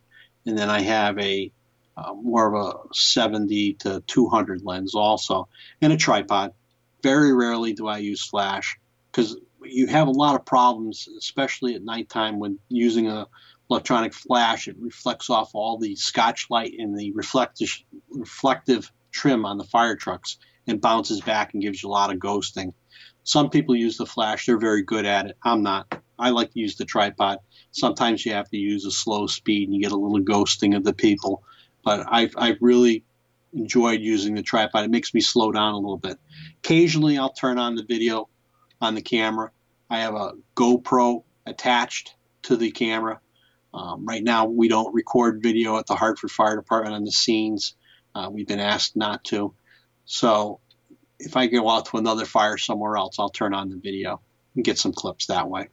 and 0.46 0.58
then 0.58 0.68
I 0.68 0.80
have 0.80 1.18
a 1.18 1.52
uh, 1.96 2.14
more 2.14 2.52
of 2.52 2.54
a 2.54 2.94
70 2.94 3.74
to 3.74 4.02
200 4.06 4.64
lens 4.64 4.94
also, 4.94 5.48
and 5.80 5.92
a 5.92 5.96
tripod. 5.96 6.54
Very 7.02 7.32
rarely 7.32 7.72
do 7.72 7.86
I 7.86 7.98
use 7.98 8.24
flash 8.24 8.78
because 9.10 9.36
you 9.62 9.86
have 9.88 10.08
a 10.08 10.12
lot 10.12 10.34
of 10.34 10.44
problems, 10.44 11.08
especially 11.18 11.74
at 11.74 11.84
nighttime 11.84 12.38
when 12.38 12.58
using 12.68 13.08
a 13.08 13.26
electronic 13.70 14.14
flash. 14.14 14.68
It 14.68 14.76
reflects 14.80 15.30
off 15.30 15.50
all 15.54 15.78
the 15.78 15.94
Scotchlite 15.94 16.74
and 16.78 16.98
the 16.98 17.12
reflective 17.12 17.80
reflective 18.10 18.90
trim 19.12 19.44
on 19.44 19.58
the 19.58 19.64
fire 19.64 19.96
trucks 19.96 20.38
and 20.66 20.80
bounces 20.80 21.20
back 21.20 21.52
and 21.52 21.62
gives 21.62 21.82
you 21.82 21.88
a 21.88 21.90
lot 21.90 22.12
of 22.12 22.18
ghosting. 22.18 22.72
Some 23.24 23.50
people 23.50 23.76
use 23.76 23.96
the 23.96 24.06
flash, 24.06 24.46
they're 24.46 24.58
very 24.58 24.82
good 24.82 25.06
at 25.06 25.26
it. 25.26 25.36
I'm 25.42 25.62
not. 25.62 26.02
I 26.18 26.30
like 26.30 26.52
to 26.52 26.60
use 26.60 26.76
the 26.76 26.84
tripod. 26.84 27.38
Sometimes 27.70 28.24
you 28.24 28.32
have 28.32 28.48
to 28.50 28.56
use 28.56 28.84
a 28.84 28.90
slow 28.90 29.26
speed 29.26 29.68
and 29.68 29.74
you 29.74 29.82
get 29.82 29.92
a 29.92 29.96
little 29.96 30.24
ghosting 30.24 30.76
of 30.76 30.84
the 30.84 30.92
people. 30.92 31.42
But 31.84 32.06
I've, 32.08 32.34
I've 32.36 32.58
really 32.60 33.04
enjoyed 33.52 34.00
using 34.00 34.34
the 34.34 34.42
tripod. 34.42 34.84
It 34.84 34.90
makes 34.90 35.14
me 35.14 35.20
slow 35.20 35.52
down 35.52 35.74
a 35.74 35.78
little 35.78 35.98
bit. 35.98 36.18
Occasionally, 36.58 37.18
I'll 37.18 37.32
turn 37.32 37.58
on 37.58 37.74
the 37.74 37.84
video 37.84 38.28
on 38.80 38.94
the 38.94 39.02
camera. 39.02 39.50
I 39.90 40.00
have 40.00 40.14
a 40.14 40.32
GoPro 40.56 41.24
attached 41.46 42.14
to 42.42 42.56
the 42.56 42.70
camera. 42.70 43.20
Um, 43.74 44.04
right 44.04 44.22
now, 44.22 44.46
we 44.46 44.68
don't 44.68 44.94
record 44.94 45.42
video 45.42 45.78
at 45.78 45.86
the 45.86 45.94
Hartford 45.94 46.30
Fire 46.30 46.56
Department 46.56 46.94
on 46.94 47.04
the 47.04 47.12
scenes. 47.12 47.74
Uh, 48.14 48.28
we've 48.30 48.46
been 48.46 48.60
asked 48.60 48.96
not 48.96 49.24
to. 49.24 49.54
So 50.04 50.60
if 51.18 51.36
I 51.36 51.46
go 51.46 51.68
out 51.68 51.86
to 51.86 51.98
another 51.98 52.24
fire 52.24 52.58
somewhere 52.58 52.96
else, 52.96 53.18
I'll 53.18 53.30
turn 53.30 53.54
on 53.54 53.70
the 53.70 53.76
video 53.76 54.20
and 54.54 54.64
get 54.64 54.78
some 54.78 54.92
clips 54.92 55.26
that 55.26 55.48
way. 55.48 55.68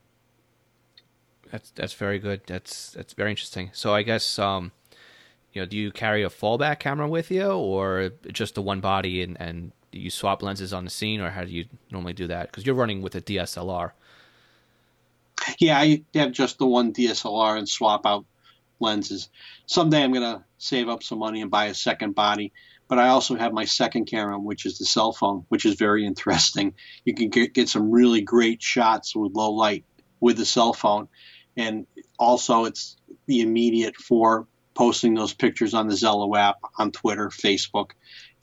That's 1.51 1.71
that's 1.71 1.93
very 1.93 2.19
good. 2.19 2.41
That's 2.45 2.91
that's 2.91 3.13
very 3.13 3.31
interesting. 3.31 3.71
So 3.73 3.93
I 3.93 4.03
guess 4.03 4.37
um, 4.37 4.71
you 5.53 5.61
know, 5.61 5.65
do 5.65 5.77
you 5.77 5.91
carry 5.91 6.23
a 6.23 6.29
fallback 6.29 6.79
camera 6.79 7.07
with 7.07 7.31
you, 7.31 7.49
or 7.49 8.11
just 8.31 8.55
the 8.55 8.61
one 8.61 8.81
body, 8.81 9.23
and 9.23 9.39
and 9.39 9.71
you 9.91 10.11
swap 10.11 10.43
lenses 10.43 10.73
on 10.73 10.83
the 10.83 10.91
scene, 10.91 11.21
or 11.21 11.31
how 11.31 11.43
do 11.43 11.51
you 11.51 11.65
normally 11.91 12.13
do 12.13 12.27
that? 12.27 12.51
Because 12.51 12.65
you're 12.65 12.75
running 12.75 13.01
with 13.01 13.15
a 13.15 13.21
DSLR. 13.21 13.91
Yeah, 15.57 15.79
I 15.79 16.03
have 16.13 16.31
just 16.31 16.59
the 16.59 16.67
one 16.67 16.93
DSLR 16.93 17.57
and 17.57 17.67
swap 17.67 18.05
out 18.05 18.25
lenses. 18.79 19.29
Someday 19.65 20.03
I'm 20.03 20.13
gonna 20.13 20.45
save 20.59 20.87
up 20.87 21.01
some 21.01 21.17
money 21.17 21.41
and 21.41 21.49
buy 21.49 21.65
a 21.65 21.73
second 21.73 22.13
body 22.13 22.53
but 22.89 22.97
I 22.97 23.09
also 23.09 23.35
have 23.35 23.53
my 23.53 23.65
second 23.65 24.05
camera, 24.05 24.37
which 24.37 24.65
is 24.65 24.79
the 24.79 24.85
cell 24.85 25.13
phone, 25.13 25.45
which 25.47 25.65
is 25.65 25.75
very 25.75 26.05
interesting. 26.05 26.73
You 27.05 27.13
can 27.13 27.29
get, 27.29 27.53
get 27.53 27.69
some 27.69 27.91
really 27.91 28.21
great 28.21 28.61
shots 28.61 29.15
with 29.15 29.31
low 29.33 29.51
light 29.51 29.85
with 30.19 30.37
the 30.37 30.45
cell 30.45 30.73
phone. 30.73 31.07
And 31.55 31.87
also, 32.17 32.65
it's 32.65 32.97
the 33.25 33.41
immediate 33.41 33.95
for 33.95 34.47
posting 34.73 35.13
those 35.13 35.33
pictures 35.33 35.73
on 35.73 35.87
the 35.87 35.95
Zello 35.95 36.37
app, 36.37 36.57
on 36.77 36.91
Twitter, 36.91 37.29
Facebook. 37.29 37.91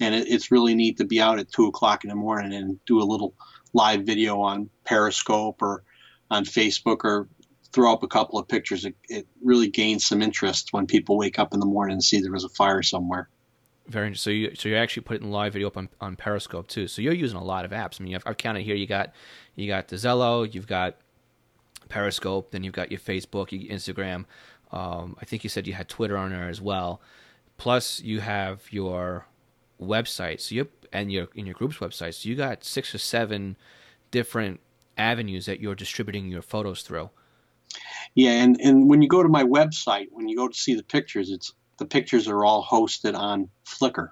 And 0.00 0.14
it, 0.14 0.28
it's 0.28 0.50
really 0.50 0.74
neat 0.74 0.98
to 0.98 1.04
be 1.04 1.20
out 1.20 1.38
at 1.38 1.52
2 1.52 1.66
o'clock 1.66 2.04
in 2.04 2.10
the 2.10 2.16
morning 2.16 2.54
and 2.54 2.78
do 2.86 3.00
a 3.00 3.04
little 3.04 3.34
live 3.72 4.02
video 4.02 4.40
on 4.40 4.70
Periscope 4.84 5.60
or 5.60 5.82
on 6.30 6.44
Facebook 6.44 7.04
or 7.04 7.28
throw 7.72 7.92
up 7.92 8.02
a 8.02 8.08
couple 8.08 8.38
of 8.38 8.48
pictures. 8.48 8.84
It, 8.84 8.96
it 9.08 9.26
really 9.42 9.68
gains 9.68 10.06
some 10.06 10.22
interest 10.22 10.72
when 10.72 10.86
people 10.86 11.18
wake 11.18 11.38
up 11.38 11.52
in 11.52 11.60
the 11.60 11.66
morning 11.66 11.94
and 11.94 12.04
see 12.04 12.20
there 12.20 12.32
was 12.32 12.44
a 12.44 12.48
fire 12.48 12.82
somewhere. 12.82 13.28
Very 13.88 14.08
interesting. 14.08 14.30
So 14.30 14.34
you 14.34 14.54
so 14.54 14.68
you're 14.68 14.78
actually 14.78 15.04
putting 15.04 15.30
live 15.30 15.52
video 15.52 15.68
up 15.68 15.76
on, 15.76 15.88
on 16.00 16.16
Periscope 16.16 16.66
too. 16.66 16.88
So 16.88 17.02
you're 17.02 17.12
using 17.12 17.38
a 17.38 17.44
lot 17.44 17.64
of 17.64 17.70
apps. 17.70 18.00
I 18.00 18.04
mean, 18.04 18.14
I've, 18.14 18.22
I've 18.26 18.36
counted 18.36 18.62
here. 18.62 18.74
You 18.74 18.86
got 18.86 19.12
you 19.54 19.68
got 19.68 19.88
the 19.88 19.96
Zello, 19.96 20.52
you've 20.52 20.66
got 20.66 20.96
Periscope, 21.88 22.50
then 22.50 22.64
you've 22.64 22.74
got 22.74 22.90
your 22.90 23.00
Facebook, 23.00 23.52
your 23.52 23.72
Instagram. 23.72 24.24
Um, 24.72 25.16
I 25.20 25.24
think 25.24 25.44
you 25.44 25.50
said 25.50 25.66
you 25.66 25.74
had 25.74 25.88
Twitter 25.88 26.16
on 26.16 26.30
there 26.30 26.48
as 26.48 26.60
well. 26.60 27.00
Plus, 27.58 28.00
you 28.00 28.20
have 28.20 28.64
your 28.70 29.26
website. 29.80 30.40
So 30.40 30.54
you 30.56 30.68
and 30.92 31.12
your 31.12 31.28
in 31.34 31.46
your 31.46 31.54
group's 31.54 31.76
website. 31.78 32.14
So 32.14 32.28
you 32.28 32.34
got 32.34 32.64
six 32.64 32.94
or 32.94 32.98
seven 32.98 33.56
different 34.10 34.60
avenues 34.96 35.46
that 35.46 35.60
you're 35.60 35.74
distributing 35.74 36.28
your 36.28 36.42
photos 36.42 36.82
through. 36.82 37.10
Yeah, 38.14 38.42
and, 38.42 38.58
and 38.60 38.88
when 38.88 39.02
you 39.02 39.08
go 39.08 39.22
to 39.22 39.28
my 39.28 39.44
website, 39.44 40.06
when 40.10 40.28
you 40.28 40.36
go 40.36 40.48
to 40.48 40.54
see 40.54 40.74
the 40.74 40.82
pictures, 40.82 41.30
it's 41.30 41.52
the 41.78 41.86
pictures 41.86 42.28
are 42.28 42.44
all 42.44 42.64
hosted 42.64 43.16
on 43.16 43.48
Flickr. 43.64 44.10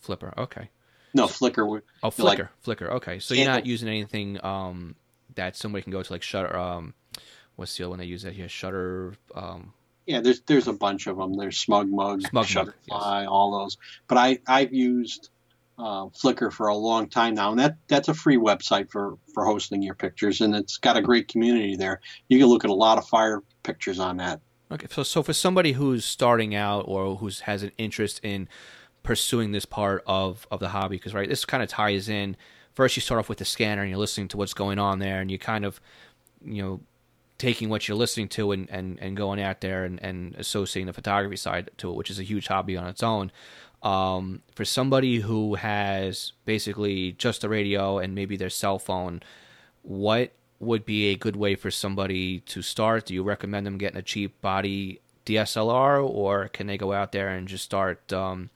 Flipper, 0.00 0.34
okay. 0.38 0.70
No, 1.14 1.26
Flickr. 1.26 1.82
Oh, 2.02 2.10
Flickr, 2.10 2.48
like, 2.64 2.78
Flickr. 2.78 2.90
Okay, 2.92 3.18
so 3.18 3.34
you're 3.34 3.46
not 3.46 3.66
using 3.66 3.88
anything 3.88 4.42
um, 4.44 4.94
that 5.34 5.56
somebody 5.56 5.82
can 5.82 5.92
go 5.92 6.02
to 6.02 6.12
like 6.12 6.22
Shutter. 6.22 6.56
Um, 6.56 6.94
what's 7.56 7.76
the 7.76 7.84
other 7.84 7.90
one 7.90 7.98
they 7.98 8.06
use 8.06 8.22
that 8.22 8.32
here? 8.32 8.48
Shutter. 8.48 9.14
Um, 9.34 9.72
yeah, 10.06 10.20
there's 10.20 10.40
there's 10.42 10.68
a 10.68 10.72
bunch 10.72 11.06
of 11.06 11.16
them. 11.16 11.34
There's 11.34 11.64
SmugMug, 11.64 12.28
Smug 12.28 12.46
Shutterfly, 12.46 12.72
yes. 12.88 13.28
all 13.28 13.60
those. 13.60 13.76
But 14.08 14.18
I 14.18 14.38
I've 14.46 14.72
used 14.72 15.28
uh, 15.78 16.06
Flickr 16.06 16.52
for 16.52 16.68
a 16.68 16.76
long 16.76 17.08
time 17.08 17.34
now, 17.34 17.50
and 17.50 17.60
that 17.60 17.76
that's 17.88 18.08
a 18.08 18.14
free 18.14 18.36
website 18.36 18.90
for 18.90 19.18
for 19.34 19.44
hosting 19.44 19.82
your 19.82 19.94
pictures, 19.94 20.40
and 20.40 20.54
it's 20.54 20.78
got 20.78 20.96
a 20.96 21.02
great 21.02 21.28
community 21.28 21.76
there. 21.76 22.00
You 22.28 22.38
can 22.38 22.48
look 22.48 22.64
at 22.64 22.70
a 22.70 22.74
lot 22.74 22.98
of 22.98 23.06
fire 23.06 23.42
pictures 23.62 23.98
on 23.98 24.16
that. 24.16 24.40
Okay, 24.72 24.86
so 24.90 25.02
so 25.02 25.22
for 25.22 25.34
somebody 25.34 25.72
who's 25.72 26.04
starting 26.04 26.54
out 26.54 26.86
or 26.88 27.16
who 27.16 27.30
has 27.42 27.62
an 27.62 27.72
interest 27.76 28.20
in 28.22 28.48
pursuing 29.02 29.52
this 29.52 29.66
part 29.66 30.02
of 30.06 30.46
of 30.50 30.60
the 30.60 30.70
hobby, 30.70 30.96
because 30.96 31.12
right, 31.12 31.28
this 31.28 31.44
kind 31.44 31.62
of 31.62 31.68
ties 31.68 32.08
in. 32.08 32.36
First, 32.72 32.96
you 32.96 33.02
start 33.02 33.18
off 33.18 33.28
with 33.28 33.36
the 33.36 33.44
scanner 33.44 33.82
and 33.82 33.90
you're 33.90 33.98
listening 33.98 34.28
to 34.28 34.38
what's 34.38 34.54
going 34.54 34.78
on 34.78 34.98
there, 34.98 35.20
and 35.20 35.30
you 35.30 35.38
kind 35.38 35.66
of, 35.66 35.78
you 36.42 36.62
know, 36.62 36.80
taking 37.36 37.68
what 37.68 37.86
you're 37.86 37.96
listening 37.98 38.28
to 38.28 38.52
and, 38.52 38.70
and, 38.70 38.98
and 39.00 39.14
going 39.14 39.42
out 39.42 39.60
there 39.60 39.84
and, 39.84 40.02
and 40.02 40.34
associating 40.36 40.86
the 40.86 40.92
photography 40.92 41.36
side 41.36 41.70
to 41.76 41.90
it, 41.90 41.96
which 41.96 42.08
is 42.08 42.18
a 42.18 42.22
huge 42.22 42.46
hobby 42.46 42.76
on 42.76 42.86
its 42.86 43.02
own. 43.02 43.30
Um, 43.82 44.42
for 44.54 44.64
somebody 44.64 45.20
who 45.20 45.56
has 45.56 46.32
basically 46.44 47.12
just 47.12 47.44
a 47.44 47.48
radio 47.48 47.98
and 47.98 48.14
maybe 48.14 48.36
their 48.36 48.48
cell 48.48 48.78
phone, 48.78 49.20
what 49.82 50.32
would 50.62 50.86
be 50.86 51.08
a 51.08 51.16
good 51.16 51.36
way 51.36 51.54
for 51.56 51.70
somebody 51.70 52.40
to 52.40 52.62
start? 52.62 53.06
Do 53.06 53.14
you 53.14 53.22
recommend 53.22 53.66
them 53.66 53.78
getting 53.78 53.98
a 53.98 54.02
cheap 54.02 54.40
body 54.40 55.00
DSLR, 55.26 56.08
or 56.08 56.48
can 56.48 56.66
they 56.66 56.78
go 56.78 56.92
out 56.92 57.12
there 57.12 57.28
and 57.28 57.48
just 57.48 57.64
start 57.64 58.12
um, 58.12 58.50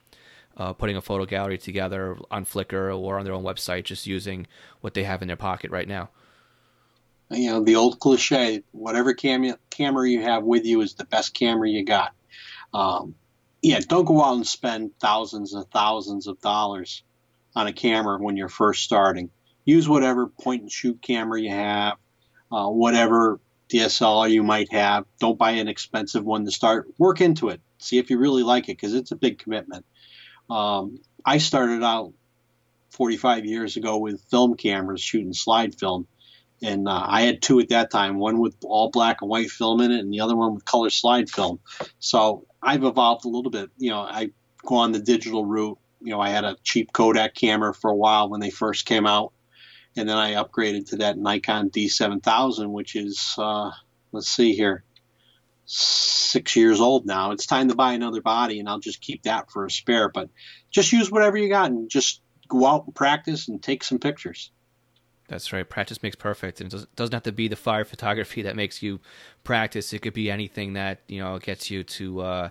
uh, 0.57 0.73
putting 0.73 0.97
a 0.97 1.03
photo 1.03 1.27
gallery 1.27 1.59
together 1.59 2.17
on 2.31 2.45
Flickr 2.45 2.97
or 2.97 3.19
on 3.19 3.25
their 3.25 3.35
own 3.35 3.45
website, 3.45 3.85
just 3.85 4.07
using 4.07 4.47
what 4.81 4.95
they 4.95 5.05
have 5.05 5.21
in 5.21 5.29
their 5.29 5.37
pocket 5.37 5.71
right 5.71 5.89
now. 5.89 6.09
You 7.31 7.51
know, 7.51 7.65
the 7.65 7.75
old 7.75 7.99
cliche: 7.99 8.63
whatever 8.71 9.13
camera 9.13 9.59
camera 9.71 10.09
you 10.09 10.23
have 10.23 10.45
with 10.45 10.65
you 10.65 10.81
is 10.81 10.95
the 10.95 11.05
best 11.05 11.35
camera 11.35 11.69
you 11.69 11.85
got. 11.85 12.15
Um, 12.73 13.17
yeah, 13.63 13.81
don't 13.81 14.05
go 14.05 14.23
out 14.23 14.37
and 14.37 14.47
spend 14.47 14.93
thousands 15.01 15.53
and 15.53 15.69
thousands 15.73 16.29
of 16.29 16.41
dollars 16.41 17.03
on 17.57 17.67
a 17.67 17.73
camera 17.73 18.19
when 18.19 18.37
you're 18.37 18.49
first 18.49 18.85
starting. 18.85 19.31
Use 19.67 19.87
whatever 19.87 20.29
point 20.29 20.63
and 20.63 20.73
shoot 20.73 21.03
camera 21.03 21.39
you 21.39 21.51
have, 21.51 21.99
uh, 22.51 22.69
whatever 22.69 23.39
DSLR 23.69 24.31
you 24.31 24.43
might 24.43 24.73
have. 24.73 25.05
Don't 25.21 25.39
buy 25.39 25.53
an 25.53 25.69
expensive 25.69 26.25
one 26.25 26.47
to 26.47 26.51
start. 26.51 26.89
Work 26.97 27.21
into 27.21 27.51
it. 27.51 27.61
See 27.79 27.99
if 27.99 28.09
you 28.09 28.19
really 28.19 28.43
like 28.43 28.65
it 28.65 28.79
because 28.79 28.95
it's 28.95 29.11
a 29.11 29.17
big 29.17 29.39
commitment. 29.39 29.85
Um, 30.49 31.01
I 31.25 31.39
started 31.39 31.83
out 31.83 32.13
45 32.91 33.45
years 33.45 33.77
ago 33.77 33.99
with 33.99 34.23
film 34.31 34.57
cameras 34.57 35.03
shooting 35.03 35.35
slide 35.35 35.75
film. 35.75 36.07
And 36.63 36.89
uh, 36.89 37.05
I 37.07 37.23
had 37.23 37.43
two 37.43 37.61
at 37.61 37.69
that 37.69 37.91
time, 37.91 38.17
one 38.17 38.39
with 38.39 38.57
all 38.65 38.91
black 38.91 39.21
and 39.21 39.29
white 39.29 39.51
film 39.51 39.83
in 39.83 39.91
it, 39.91 40.01
and 40.01 40.13
the 40.13 40.21
other 40.21 40.35
one 40.35 40.55
with 40.55 40.65
color 40.65 40.89
slide 40.89 41.29
film. 41.29 41.61
So 41.99 42.47
I've 42.63 42.85
evolved 42.85 43.27
a 43.27 43.29
little 43.29 43.51
bit. 43.51 43.69
You 43.77 43.91
know, 43.91 44.01
I 44.01 44.31
go 44.65 44.77
on 44.77 44.93
the 44.93 44.99
digital 44.99 45.45
route. 45.45 45.79
You 46.01 46.13
know, 46.13 46.21
I 46.21 46.31
had 46.31 46.45
a 46.45 46.57
cheap 46.63 46.93
Kodak 46.93 47.35
camera 47.35 47.75
for 47.75 47.91
a 47.91 47.95
while 47.95 48.31
when 48.31 48.41
they 48.41 48.51
first 48.51 48.87
came 48.87 49.07
out, 49.07 49.33
and 49.97 50.09
then 50.09 50.17
I 50.17 50.35
upgraded 50.35 50.91
to 50.91 50.97
that 50.97 51.19
Nikon 51.19 51.71
D7000, 51.71 52.71
which 52.71 52.97
is 52.97 53.35
uh, 53.39 53.71
let's 54.13 54.29
see 54.29 54.55
here, 54.55 54.85
six 55.65 56.57
years 56.57 56.81
old 56.81 57.07
now. 57.07 57.33
It's 57.33 57.47
time 57.47 57.69
to 57.69 57.75
buy 57.75 57.93
another 57.93 58.21
body, 58.21 58.61
and 58.61 58.69
I'll 58.69 58.79
just 58.79 59.01
keep 59.01 59.25
that 59.25 59.51
for 59.51 59.65
a 59.65 59.71
spare. 59.71 60.09
But 60.09 60.29
just 60.71 60.93
use 60.93 61.11
whatever 61.11 61.37
you 61.37 61.49
got 61.49 61.71
and 61.71 61.91
just 61.91 62.21
go 62.49 62.67
out 62.67 62.85
and 62.87 62.95
practice 62.95 63.49
and 63.49 63.63
take 63.63 63.83
some 63.83 63.99
pictures. 63.99 64.51
That's 65.29 65.53
right. 65.53 65.69
Practice 65.69 66.03
makes 66.03 66.15
perfect, 66.15 66.61
and 66.61 66.73
it 66.73 66.87
doesn't 66.95 67.13
have 67.13 67.25
to 67.25 67.33
be 67.33 67.49
the 67.49 67.57
fire 67.57 67.85
photography 67.85 68.43
that 68.43 68.55
makes 68.55 68.83
you 68.83 69.01
practice. 69.43 69.93
It 69.93 70.03
could 70.03 70.15
be 70.15 70.31
anything 70.31 70.75
that 70.75 71.01
you 71.09 71.21
know 71.21 71.39
gets 71.39 71.71
you 71.71 71.83
to 71.83 72.21
uh, 72.21 72.51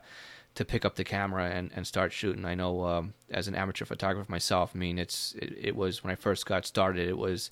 to 0.56 0.66
pick 0.66 0.86
up 0.86 0.96
the 0.96 1.04
camera 1.04 1.50
and, 1.50 1.70
and 1.76 1.86
start 1.86 2.12
shooting. 2.14 2.46
I 2.46 2.56
know 2.56 2.86
um, 2.86 3.14
as 3.30 3.48
an 3.48 3.56
amateur 3.56 3.86
photographer 3.86 4.32
myself. 4.32 4.72
I 4.74 4.78
mean, 4.78 4.98
it's 4.98 5.36
it, 5.36 5.54
it, 5.62 5.76
was 5.76 6.04
when 6.04 6.12
I 6.12 6.16
first 6.16 6.46
got 6.46 6.66
started. 6.66 7.08
It 7.08 7.18
was 7.18 7.52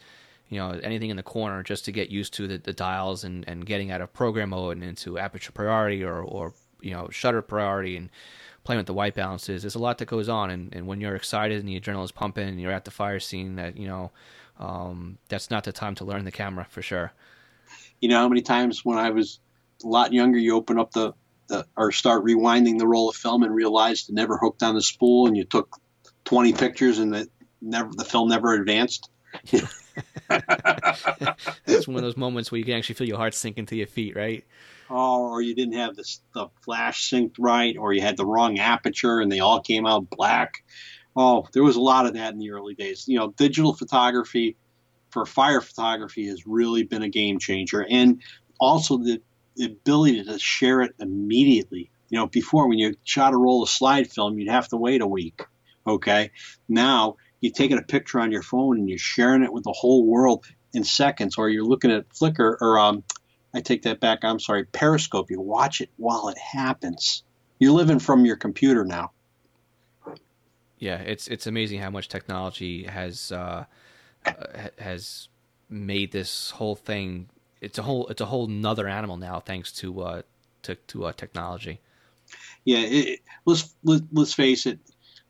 you 0.49 0.57
know 0.57 0.71
anything 0.83 1.09
in 1.09 1.17
the 1.17 1.23
corner 1.23 1.63
just 1.63 1.85
to 1.85 1.91
get 1.91 2.09
used 2.09 2.33
to 2.35 2.47
the, 2.47 2.57
the 2.57 2.73
dials 2.73 3.23
and, 3.23 3.47
and 3.47 3.65
getting 3.65 3.91
out 3.91 4.01
of 4.01 4.13
program 4.13 4.49
mode 4.49 4.77
and 4.77 4.85
into 4.85 5.17
aperture 5.19 5.51
priority 5.51 6.03
or 6.03 6.21
or 6.21 6.53
you 6.81 6.91
know 6.91 7.09
shutter 7.11 7.41
priority 7.41 7.97
and 7.97 8.09
playing 8.63 8.77
with 8.77 8.87
the 8.87 8.93
white 8.93 9.15
balances. 9.15 9.63
There's 9.63 9.75
a 9.75 9.79
lot 9.79 9.97
that 9.97 10.05
goes 10.05 10.29
on, 10.29 10.49
and, 10.49 10.73
and 10.73 10.87
when 10.87 11.01
you're 11.01 11.15
excited 11.15 11.59
and 11.59 11.67
the 11.67 11.79
adrenaline 11.79 12.05
is 12.05 12.11
pumping 12.11 12.47
and 12.47 12.59
you're 12.59 12.71
at 12.71 12.85
the 12.85 12.91
fire 12.91 13.19
scene, 13.19 13.55
that 13.55 13.77
you 13.77 13.87
know 13.87 14.11
um, 14.59 15.17
that's 15.27 15.51
not 15.51 15.65
the 15.65 15.73
time 15.73 15.95
to 15.95 16.05
learn 16.05 16.23
the 16.23 16.31
camera 16.31 16.65
for 16.69 16.81
sure. 16.81 17.11
You 17.99 18.09
know 18.09 18.19
how 18.19 18.29
many 18.29 18.41
times 18.41 18.85
when 18.85 18.97
I 18.97 19.09
was 19.09 19.39
a 19.83 19.87
lot 19.87 20.13
younger, 20.13 20.37
you 20.37 20.55
open 20.55 20.79
up 20.79 20.91
the, 20.91 21.13
the 21.47 21.65
or 21.75 21.91
start 21.91 22.23
rewinding 22.23 22.79
the 22.79 22.87
roll 22.87 23.09
of 23.09 23.15
film 23.15 23.43
and 23.43 23.53
realized 23.53 24.09
it 24.09 24.15
never 24.15 24.37
hooked 24.37 24.63
on 24.63 24.75
the 24.75 24.81
spool, 24.81 25.27
and 25.27 25.37
you 25.37 25.43
took 25.43 25.77
20 26.25 26.53
pictures 26.53 26.99
and 26.99 27.13
the 27.13 27.27
never 27.61 27.89
the 27.93 28.05
film 28.05 28.29
never 28.29 28.53
advanced. 28.53 29.09
it's 29.51 29.67
one 31.87 31.97
of 31.97 32.03
those 32.03 32.17
moments 32.17 32.51
where 32.51 32.59
you 32.59 32.65
can 32.65 32.75
actually 32.75 32.95
feel 32.95 33.07
your 33.07 33.17
heart 33.17 33.33
sink 33.33 33.57
into 33.57 33.75
your 33.75 33.87
feet, 33.87 34.15
right? 34.15 34.43
Oh, 34.89 35.29
or 35.29 35.41
you 35.41 35.55
didn't 35.55 35.73
have 35.73 35.95
the, 35.95 36.17
the 36.33 36.47
flash 36.61 37.09
synced 37.09 37.35
right, 37.39 37.75
or 37.77 37.93
you 37.93 38.01
had 38.01 38.17
the 38.17 38.25
wrong 38.25 38.59
aperture 38.59 39.19
and 39.19 39.31
they 39.31 39.39
all 39.39 39.61
came 39.61 39.85
out 39.85 40.09
black. 40.09 40.63
Oh, 41.15 41.47
there 41.53 41.63
was 41.63 41.75
a 41.75 41.81
lot 41.81 42.05
of 42.05 42.13
that 42.13 42.33
in 42.33 42.39
the 42.39 42.51
early 42.51 42.75
days. 42.75 43.07
You 43.07 43.19
know, 43.19 43.31
digital 43.31 43.73
photography 43.73 44.55
for 45.09 45.25
fire 45.25 45.61
photography 45.61 46.27
has 46.27 46.45
really 46.45 46.83
been 46.83 47.03
a 47.03 47.09
game 47.09 47.39
changer, 47.39 47.85
and 47.87 48.21
also 48.59 48.97
the 48.97 49.21
ability 49.61 50.23
to 50.23 50.39
share 50.39 50.81
it 50.81 50.93
immediately. 50.99 51.89
You 52.09 52.19
know, 52.19 52.27
before 52.27 52.67
when 52.67 52.77
you 52.77 52.95
shot 53.03 53.33
a 53.33 53.37
roll 53.37 53.63
of 53.63 53.69
slide 53.69 54.11
film, 54.11 54.37
you'd 54.37 54.49
have 54.49 54.67
to 54.69 54.77
wait 54.77 55.01
a 55.01 55.07
week. 55.07 55.41
Okay, 55.85 56.31
now 56.69 57.17
you're 57.41 57.53
taking 57.53 57.77
a 57.77 57.83
picture 57.83 58.19
on 58.19 58.31
your 58.31 58.43
phone 58.43 58.77
and 58.77 58.87
you're 58.87 58.97
sharing 58.97 59.43
it 59.43 59.51
with 59.51 59.63
the 59.63 59.73
whole 59.73 60.05
world 60.05 60.45
in 60.73 60.83
seconds, 60.83 61.37
or 61.37 61.49
you're 61.49 61.65
looking 61.65 61.91
at 61.91 62.09
Flickr 62.09 62.55
or 62.61 62.79
um, 62.79 63.03
I 63.53 63.61
take 63.61 63.83
that 63.83 63.99
back. 63.99 64.19
I'm 64.23 64.39
sorry, 64.39 64.65
Periscope. 64.65 65.29
You 65.29 65.41
watch 65.41 65.81
it 65.81 65.89
while 65.97 66.29
it 66.29 66.37
happens. 66.37 67.23
You're 67.59 67.73
living 67.73 67.99
from 67.99 68.25
your 68.25 68.37
computer 68.37 68.85
now 68.85 69.11
yeah, 70.83 70.97
it's 70.97 71.29
it's 71.29 71.47
amazing 71.47 71.79
how 71.79 71.89
much 71.89 72.09
technology 72.09 72.83
has 72.83 73.31
uh, 73.31 73.63
has 74.77 75.29
made 75.69 76.11
this 76.11 76.51
whole 76.51 76.75
thing. 76.75 77.29
It's 77.63 77.77
a 77.77 77.83
whole 77.83 78.07
it's 78.07 78.21
a 78.21 78.25
whole 78.25 78.47
nother 78.47 78.87
animal 78.87 79.17
now, 79.17 79.39
thanks 79.39 79.71
to 79.73 80.01
uh, 80.01 80.21
to 80.63 80.75
to 80.75 81.05
uh, 81.05 81.13
technology. 81.13 81.79
Yeah, 82.65 82.79
it, 82.79 83.19
let's 83.45 83.73
let, 83.83 83.95
us 83.95 84.07
let 84.11 84.21
us 84.23 84.33
face 84.33 84.65
it. 84.65 84.79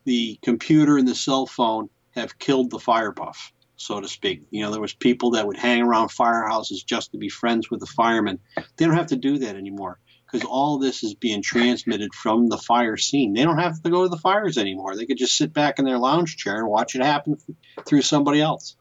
The 0.06 0.40
computer 0.42 0.98
and 0.98 1.08
the 1.08 1.16
cell 1.16 1.46
phone 1.46 1.90
have 2.12 2.38
killed 2.38 2.72
the 2.72 2.80
fire 2.80 3.12
buff, 3.12 3.54
so 3.76 4.02
to 4.02 4.08
speak. 4.08 4.44
You 4.52 4.64
know, 4.64 4.72
there 4.72 4.82
was 4.82 4.94
people 4.94 5.32
that 5.32 5.48
would 5.48 5.58
hang 5.58 5.82
around 5.82 6.10
firehouses 6.10 6.86
just 6.86 7.12
to 7.12 7.18
be 7.18 7.30
friends 7.30 7.70
with 7.70 7.80
the 7.80 7.86
firemen. 7.86 8.40
They 8.78 8.86
don't 8.86 8.96
have 8.96 9.08
to 9.08 9.16
do 9.16 9.40
that 9.40 9.56
anymore 9.56 10.00
because 10.26 10.48
all 10.50 10.80
this 10.80 11.04
is 11.04 11.14
being 11.14 11.44
transmitted 11.44 12.14
from 12.14 12.50
the 12.50 12.58
fire 12.58 12.98
scene. 12.98 13.34
They 13.34 13.44
don't 13.44 13.60
have 13.60 13.82
to 13.84 13.90
go 13.92 14.04
to 14.04 14.10
the 14.10 14.18
fires 14.18 14.58
anymore. 14.58 14.96
They 14.96 15.06
could 15.06 15.18
just 15.18 15.38
sit 15.38 15.54
back 15.54 15.78
in 15.78 15.86
their 15.86 16.00
lounge 16.00 16.38
chair 16.38 16.58
and 16.58 16.68
watch 16.68 16.96
it 16.96 17.04
happen 17.04 17.38
through 17.86 18.02
somebody 18.02 18.42
else. 18.42 18.76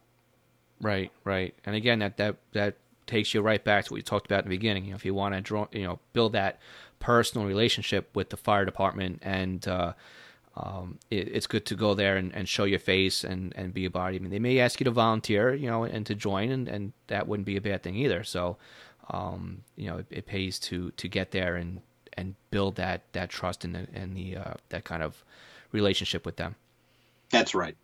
Right, 0.80 1.12
right. 1.24 1.54
And 1.64 1.76
again, 1.76 2.00
that 2.00 2.16
that 2.16 2.36
that 2.52 2.76
takes 3.06 3.34
you 3.34 3.42
right 3.42 3.62
back 3.62 3.84
to 3.86 3.92
what 3.92 3.98
you 3.98 4.02
talked 4.02 4.26
about 4.26 4.44
in 4.44 4.50
the 4.50 4.56
beginning. 4.56 4.84
You 4.84 4.90
know, 4.90 4.96
if 4.96 5.04
you 5.04 5.14
want 5.14 5.34
to 5.34 5.40
draw, 5.40 5.66
you 5.72 5.84
know, 5.84 5.98
build 6.12 6.32
that 6.32 6.58
personal 7.00 7.46
relationship 7.46 8.14
with 8.14 8.30
the 8.30 8.36
fire 8.36 8.64
department, 8.64 9.20
and 9.22 9.66
uh, 9.66 9.92
um, 10.56 10.98
it, 11.10 11.28
it's 11.28 11.46
good 11.46 11.66
to 11.66 11.74
go 11.74 11.94
there 11.94 12.16
and, 12.16 12.34
and 12.34 12.48
show 12.48 12.64
your 12.64 12.78
face 12.78 13.24
and, 13.24 13.52
and 13.56 13.72
be 13.72 13.84
a 13.84 13.90
body. 13.90 14.16
I 14.16 14.18
mean, 14.18 14.30
they 14.30 14.38
may 14.38 14.58
ask 14.58 14.80
you 14.80 14.84
to 14.84 14.90
volunteer, 14.90 15.54
you 15.54 15.68
know, 15.68 15.84
and 15.84 16.04
to 16.06 16.14
join, 16.14 16.50
and, 16.50 16.68
and 16.68 16.92
that 17.08 17.26
wouldn't 17.26 17.46
be 17.46 17.56
a 17.56 17.60
bad 17.60 17.82
thing 17.82 17.96
either. 17.96 18.22
So, 18.24 18.56
um, 19.10 19.62
you 19.76 19.88
know, 19.88 19.98
it, 19.98 20.06
it, 20.10 20.26
pays 20.26 20.58
to 20.60 20.90
to 20.92 21.08
get 21.08 21.32
there 21.32 21.56
and 21.56 21.80
and 22.14 22.34
build 22.50 22.76
that 22.76 23.02
that 23.12 23.30
trust 23.30 23.64
and 23.64 23.74
the 23.74 23.86
and 23.92 24.16
the 24.16 24.36
uh, 24.36 24.54
that 24.68 24.84
kind 24.84 25.02
of 25.02 25.24
relationship 25.72 26.24
with 26.24 26.36
them. 26.36 26.54
That's 27.30 27.54
right. 27.54 27.76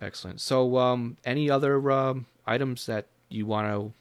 Excellent. 0.00 0.40
So, 0.40 0.76
um, 0.76 1.16
any 1.24 1.50
other 1.50 1.90
um, 1.90 2.26
items 2.46 2.86
that 2.86 3.06
you 3.28 3.46
want 3.46 3.68
to 3.68 3.92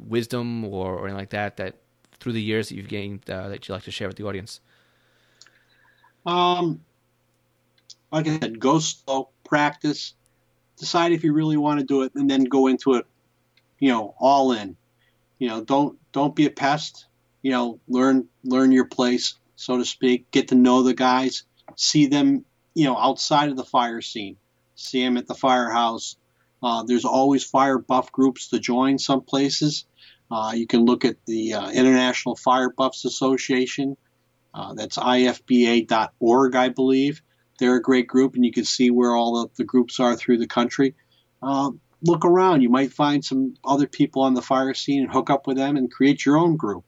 wisdom 0.00 0.64
or, 0.64 0.94
or 0.94 1.04
anything 1.04 1.16
like 1.16 1.30
that 1.30 1.56
that 1.56 1.76
through 2.18 2.32
the 2.32 2.42
years 2.42 2.68
that 2.68 2.76
you've 2.76 2.88
gained 2.88 3.28
uh, 3.30 3.48
that 3.48 3.66
you'd 3.66 3.74
like 3.74 3.84
to 3.84 3.90
share 3.90 4.08
with 4.08 4.16
the 4.16 4.26
audience? 4.26 4.60
Um, 6.24 6.80
like 8.10 8.26
I 8.26 8.38
said, 8.38 8.58
go 8.58 8.78
slow, 8.78 9.28
practice, 9.44 10.14
decide 10.76 11.12
if 11.12 11.24
you 11.24 11.32
really 11.32 11.56
want 11.56 11.80
to 11.80 11.86
do 11.86 12.02
it, 12.02 12.12
and 12.14 12.28
then 12.28 12.44
go 12.44 12.66
into 12.66 12.94
it, 12.94 13.06
you 13.78 13.90
know, 13.90 14.14
all 14.18 14.52
in. 14.52 14.76
You 15.38 15.48
know, 15.48 15.62
don't 15.62 15.98
don't 16.12 16.34
be 16.34 16.46
a 16.46 16.50
pest. 16.50 17.06
You 17.42 17.52
know, 17.52 17.80
learn 17.88 18.28
learn 18.44 18.72
your 18.72 18.86
place, 18.86 19.34
so 19.54 19.78
to 19.78 19.84
speak. 19.84 20.30
Get 20.30 20.48
to 20.48 20.54
know 20.54 20.82
the 20.82 20.94
guys. 20.94 21.44
See 21.76 22.06
them, 22.06 22.44
you 22.74 22.84
know, 22.84 22.96
outside 22.96 23.50
of 23.50 23.56
the 23.56 23.64
fire 23.64 24.00
scene. 24.00 24.36
See 24.74 25.02
them 25.02 25.16
at 25.16 25.26
the 25.26 25.34
firehouse. 25.34 26.16
Uh, 26.62 26.82
there's 26.84 27.04
always 27.04 27.44
fire 27.44 27.78
buff 27.78 28.12
groups 28.12 28.48
to 28.48 28.58
join 28.58 28.98
some 28.98 29.22
places. 29.22 29.86
Uh, 30.30 30.52
you 30.54 30.66
can 30.66 30.84
look 30.84 31.04
at 31.04 31.16
the 31.26 31.54
uh, 31.54 31.70
International 31.70 32.34
Fire 32.34 32.70
Buffs 32.70 33.04
Association. 33.04 33.96
Uh, 34.52 34.74
that's 34.74 34.96
ifba.org, 34.96 36.56
I 36.56 36.68
believe. 36.70 37.22
They're 37.58 37.76
a 37.76 37.82
great 37.82 38.06
group, 38.06 38.34
and 38.34 38.44
you 38.44 38.52
can 38.52 38.64
see 38.64 38.90
where 38.90 39.14
all 39.14 39.42
of 39.42 39.54
the 39.56 39.64
groups 39.64 40.00
are 40.00 40.16
through 40.16 40.38
the 40.38 40.46
country. 40.46 40.94
Um, 41.42 41.80
look 42.02 42.24
around. 42.24 42.62
You 42.62 42.70
might 42.70 42.92
find 42.92 43.24
some 43.24 43.54
other 43.64 43.86
people 43.86 44.22
on 44.22 44.34
the 44.34 44.42
fire 44.42 44.74
scene 44.74 45.02
and 45.02 45.12
hook 45.12 45.30
up 45.30 45.46
with 45.46 45.56
them 45.56 45.76
and 45.76 45.90
create 45.90 46.24
your 46.24 46.36
own 46.36 46.56
group. 46.56 46.84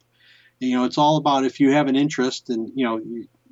You 0.60 0.76
know, 0.76 0.84
it's 0.84 0.98
all 0.98 1.16
about 1.18 1.44
if 1.44 1.60
you 1.60 1.72
have 1.72 1.86
an 1.86 1.96
interest, 1.96 2.50
and 2.50 2.72
you 2.74 2.84
know, 2.84 3.00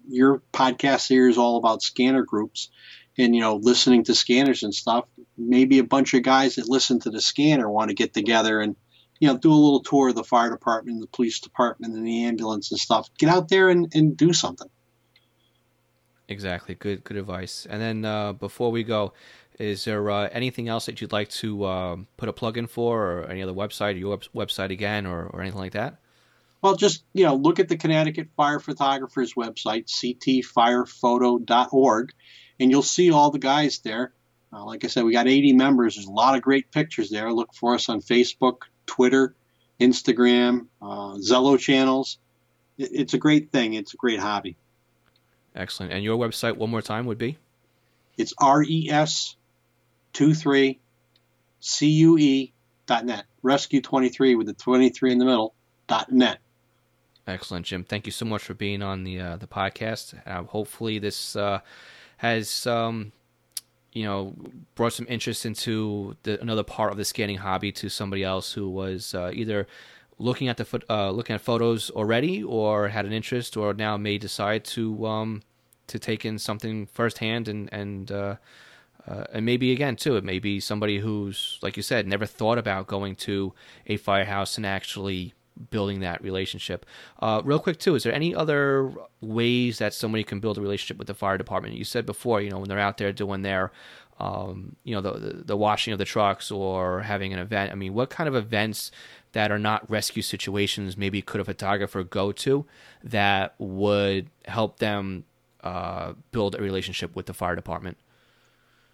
your 0.09 0.43
podcast 0.53 1.09
here 1.09 1.29
is 1.29 1.39
all 1.39 1.57
about 1.57 1.83
scanner 1.83 2.23
groups, 2.23 2.71
and 3.19 3.35
you 3.35 3.41
know, 3.41 3.57
listening 3.57 4.05
to 4.05 4.15
scanners 4.15 4.63
and 4.63 4.75
stuff. 4.75 5.07
Maybe 5.37 5.79
a 5.79 5.85
bunch 5.85 6.15
of 6.15 6.23
guys 6.23 6.57
that 6.57 6.69
listen 6.69 7.01
to 7.01 7.11
the 7.11 7.21
scanner 7.21 7.69
want 7.69 7.89
to 7.89 7.95
get 7.95 8.15
together 8.15 8.61
and 8.61 8.77
you 9.21 9.29
know 9.29 9.37
do 9.37 9.53
a 9.53 9.55
little 9.55 9.83
tour 9.83 10.09
of 10.09 10.15
the 10.15 10.25
fire 10.25 10.51
department, 10.51 11.01
the 11.01 11.07
police 11.07 11.41
department, 11.41 11.95
and 11.95 12.07
the 12.07 12.25
ambulance 12.25 12.71
and 12.71 12.81
stuff. 12.81 13.09
Get 13.19 13.31
out 13.31 13.49
there 13.49 13.69
and, 13.69 13.93
and 13.95 14.17
do 14.17 14.33
something. 14.33 14.69
Exactly. 16.29 16.75
Good 16.75 17.05
good 17.05 17.17
advice. 17.17 17.67
And 17.69 17.81
then 17.81 18.05
uh, 18.05 18.33
before 18.33 18.73
we 18.73 18.83
go, 18.83 19.13
is 19.59 19.85
there 19.85 20.11
uh, 20.11 20.29
anything 20.33 20.69
else 20.69 20.87
that 20.87 21.01
you'd 21.01 21.13
like 21.13 21.29
to 21.31 21.65
uh, 21.65 21.97
put 22.17 22.29
a 22.29 22.33
plug 22.33 22.59
in 22.59 22.67
for, 22.67 23.05
or 23.05 23.27
any 23.27 23.43
other 23.43 23.53
website, 23.53 23.97
your 23.99 24.11
web- 24.11 24.25
website 24.35 24.71
again, 24.71 25.07
or, 25.07 25.29
or 25.29 25.41
anything 25.41 25.61
like 25.61 25.73
that? 25.73 26.01
Well, 26.63 26.77
just 26.77 27.05
you 27.13 27.25
know, 27.25 27.35
look 27.37 27.61
at 27.61 27.69
the 27.69 27.77
Connecticut 27.77 28.29
Fire 28.37 28.59
Photographers 28.59 29.35
website, 29.35 29.87
ctfirephoto.org, 29.87 32.13
and 32.59 32.71
you'll 32.71 32.83
see 32.83 33.11
all 33.11 33.31
the 33.31 33.39
guys 33.39 33.79
there. 33.81 34.13
Uh, 34.53 34.65
like 34.65 34.85
I 34.85 34.89
said, 34.89 35.05
we 35.05 35.13
got 35.13 35.29
80 35.29 35.53
members. 35.55 35.97
There's 35.97 36.07
a 36.07 36.13
lot 36.13 36.37
of 36.37 36.43
great 36.43 36.71
pictures 36.71 37.11
there. 37.11 37.33
Look 37.33 37.53
for 37.55 37.75
us 37.75 37.89
on 37.89 38.01
Facebook, 38.01 38.59
Twitter, 38.87 39.35
Instagram, 39.81 40.67
uh, 40.81 41.17
Zello 41.17 41.59
channels. 41.59 42.19
It, 42.79 42.91
it's 42.93 43.15
a 43.15 43.19
great 43.19 43.51
thing. 43.51 43.75
It's 43.75 43.95
a 43.95 43.97
great 43.97 44.21
hobby. 44.21 44.57
Excellent. 45.55 45.93
And 45.93 46.03
your 46.05 46.17
website, 46.19 46.57
one 46.57 46.71
more 46.71 46.83
time, 46.83 47.07
would 47.07 47.19
be? 47.19 47.39
It's 48.17 48.33
res23 48.35 49.37
cue.net. 51.61 53.25
Rescue 53.43 53.81
23 53.81 54.35
with 54.35 54.47
the 54.47 54.53
23 54.55 55.13
in 55.13 55.19
the 55.19 55.25
middle, 55.25 55.55
dot 55.87 56.11
net. 56.11 56.39
Excellent, 57.27 57.67
Jim. 57.67 57.85
Thank 57.85 58.07
you 58.07 58.13
so 58.13 58.25
much 58.25 58.43
for 58.43 58.55
being 58.55 58.83
on 58.83 59.03
the 59.05 59.21
uh, 59.21 59.37
the 59.37 59.49
podcast. 59.49 60.15
Uh, 60.27 60.45
hopefully, 60.45 60.99
this 60.99 61.35
uh, 61.35 61.61
has 62.19 62.67
um, 62.67 63.13
you 63.93 64.05
know 64.05 64.35
brought 64.75 64.93
some 64.93 65.07
interest 65.09 65.47
into 65.47 66.17
the, 66.23 66.41
another 66.41 66.63
part 66.63 66.93
of 66.93 66.99
the 66.99 67.05
scanning 67.05 67.39
hobby 67.39 67.73
to 67.73 67.89
somebody 67.89 68.23
else 68.23 68.53
who 68.53 68.69
was 68.69 69.15
uh, 69.15 69.31
either 69.33 69.67
looking 70.19 70.49
at 70.49 70.57
the 70.57 70.83
uh, 70.89 71.11
looking 71.11 71.35
at 71.35 71.41
photos 71.41 71.91
already, 71.91 72.43
or 72.43 72.89
had 72.89 73.07
an 73.07 73.13
interest, 73.13 73.57
or 73.57 73.75
now 73.75 73.97
may 73.97 74.19
decide 74.19 74.65
to 74.65 75.07
um, 75.07 75.43
to 75.87 75.99
take 75.99 76.25
in 76.25 76.39
something 76.39 76.87
firsthand 76.87 77.49
and 77.49 77.69
and 77.73 78.11
uh, 78.11 78.37
uh, 79.09 79.25
and 79.33 79.47
maybe 79.47 79.73
again 79.73 79.97
too, 79.97 80.17
it 80.17 80.25
may 80.25 80.39
be 80.39 80.59
somebody 80.59 80.99
who's 80.99 81.59
like 81.63 81.77
you 81.77 81.83
said, 81.83 82.07
never 82.07 82.27
thought 82.27 82.59
about 82.59 82.87
going 82.87 83.15
to 83.15 83.53
a 83.87 83.97
firehouse 83.97 84.57
and 84.57 84.67
actually 84.67 85.33
building 85.71 86.01
that 86.01 86.23
relationship. 86.23 86.87
Uh, 87.21 87.41
real 87.45 87.59
quick 87.59 87.79
too, 87.79 87.95
is 87.95 88.03
there 88.03 88.15
any 88.15 88.35
other 88.35 88.93
ways 89.21 89.79
that 89.79 89.95
somebody 89.95 90.25
can 90.25 90.41
build 90.41 90.59
a 90.59 90.61
relationship 90.61 90.99
with 90.99 91.07
the 91.07 91.15
fire 91.15 91.39
department? 91.39 91.75
You 91.75 91.85
said 91.85 92.07
before, 92.07 92.41
you 92.41 92.51
know, 92.51 92.59
when 92.59 92.69
they're 92.69 92.79
out 92.79 92.99
there 92.99 93.13
doing 93.13 93.43
their, 93.43 93.73
um, 94.19 94.77
you 94.85 94.95
know, 94.95 95.01
the, 95.01 95.13
the, 95.13 95.45
the 95.45 95.57
washing 95.57 95.93
of 95.93 95.99
the 95.99 96.05
trucks 96.05 96.51
or 96.51 97.03
having 97.03 97.33
an 97.33 97.39
event. 97.39 97.73
I 97.73 97.75
mean, 97.75 97.95
what 97.95 98.11
kind 98.11 98.29
of 98.29 98.35
events 98.35 98.91
that 99.33 99.53
are 99.53 99.59
not 99.59 99.89
rescue 99.91 100.23
situations 100.23 100.97
maybe 100.97 101.21
could 101.21 101.41
a 101.41 101.45
photographer 101.45 102.03
go 102.03 102.33
to 102.33 102.65
that 103.05 103.55
would 103.59 104.31
help 104.47 104.79
them 104.79 105.25
uh, 105.63 106.15
build 106.33 106.55
a 106.55 106.63
relationship 106.63 107.15
with 107.15 107.27
the 107.27 107.35
fire 107.35 107.55
department? 107.55 107.99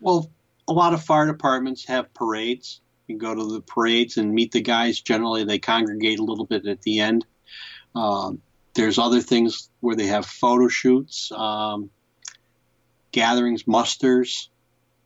Well, 0.01 0.31
a 0.66 0.72
lot 0.72 0.94
of 0.94 1.03
fire 1.03 1.27
departments 1.27 1.85
have 1.87 2.12
parades 2.14 2.81
you 3.06 3.18
go 3.18 3.34
to 3.34 3.52
the 3.52 3.60
parades 3.60 4.16
and 4.16 4.32
meet 4.32 4.52
the 4.52 4.60
guys. 4.60 5.00
Generally, 5.00 5.44
they 5.44 5.58
congregate 5.58 6.18
a 6.18 6.24
little 6.24 6.46
bit 6.46 6.66
at 6.66 6.82
the 6.82 7.00
end. 7.00 7.26
Um, 7.94 8.40
there's 8.74 8.98
other 8.98 9.20
things 9.20 9.70
where 9.80 9.96
they 9.96 10.06
have 10.06 10.24
photo 10.24 10.68
shoots, 10.68 11.30
um, 11.32 11.90
gatherings, 13.10 13.66
musters. 13.66 14.50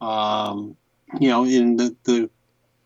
Um, 0.00 0.76
you 1.18 1.28
know, 1.28 1.44
in 1.44 1.76
the, 1.76 1.96
the 2.04 2.30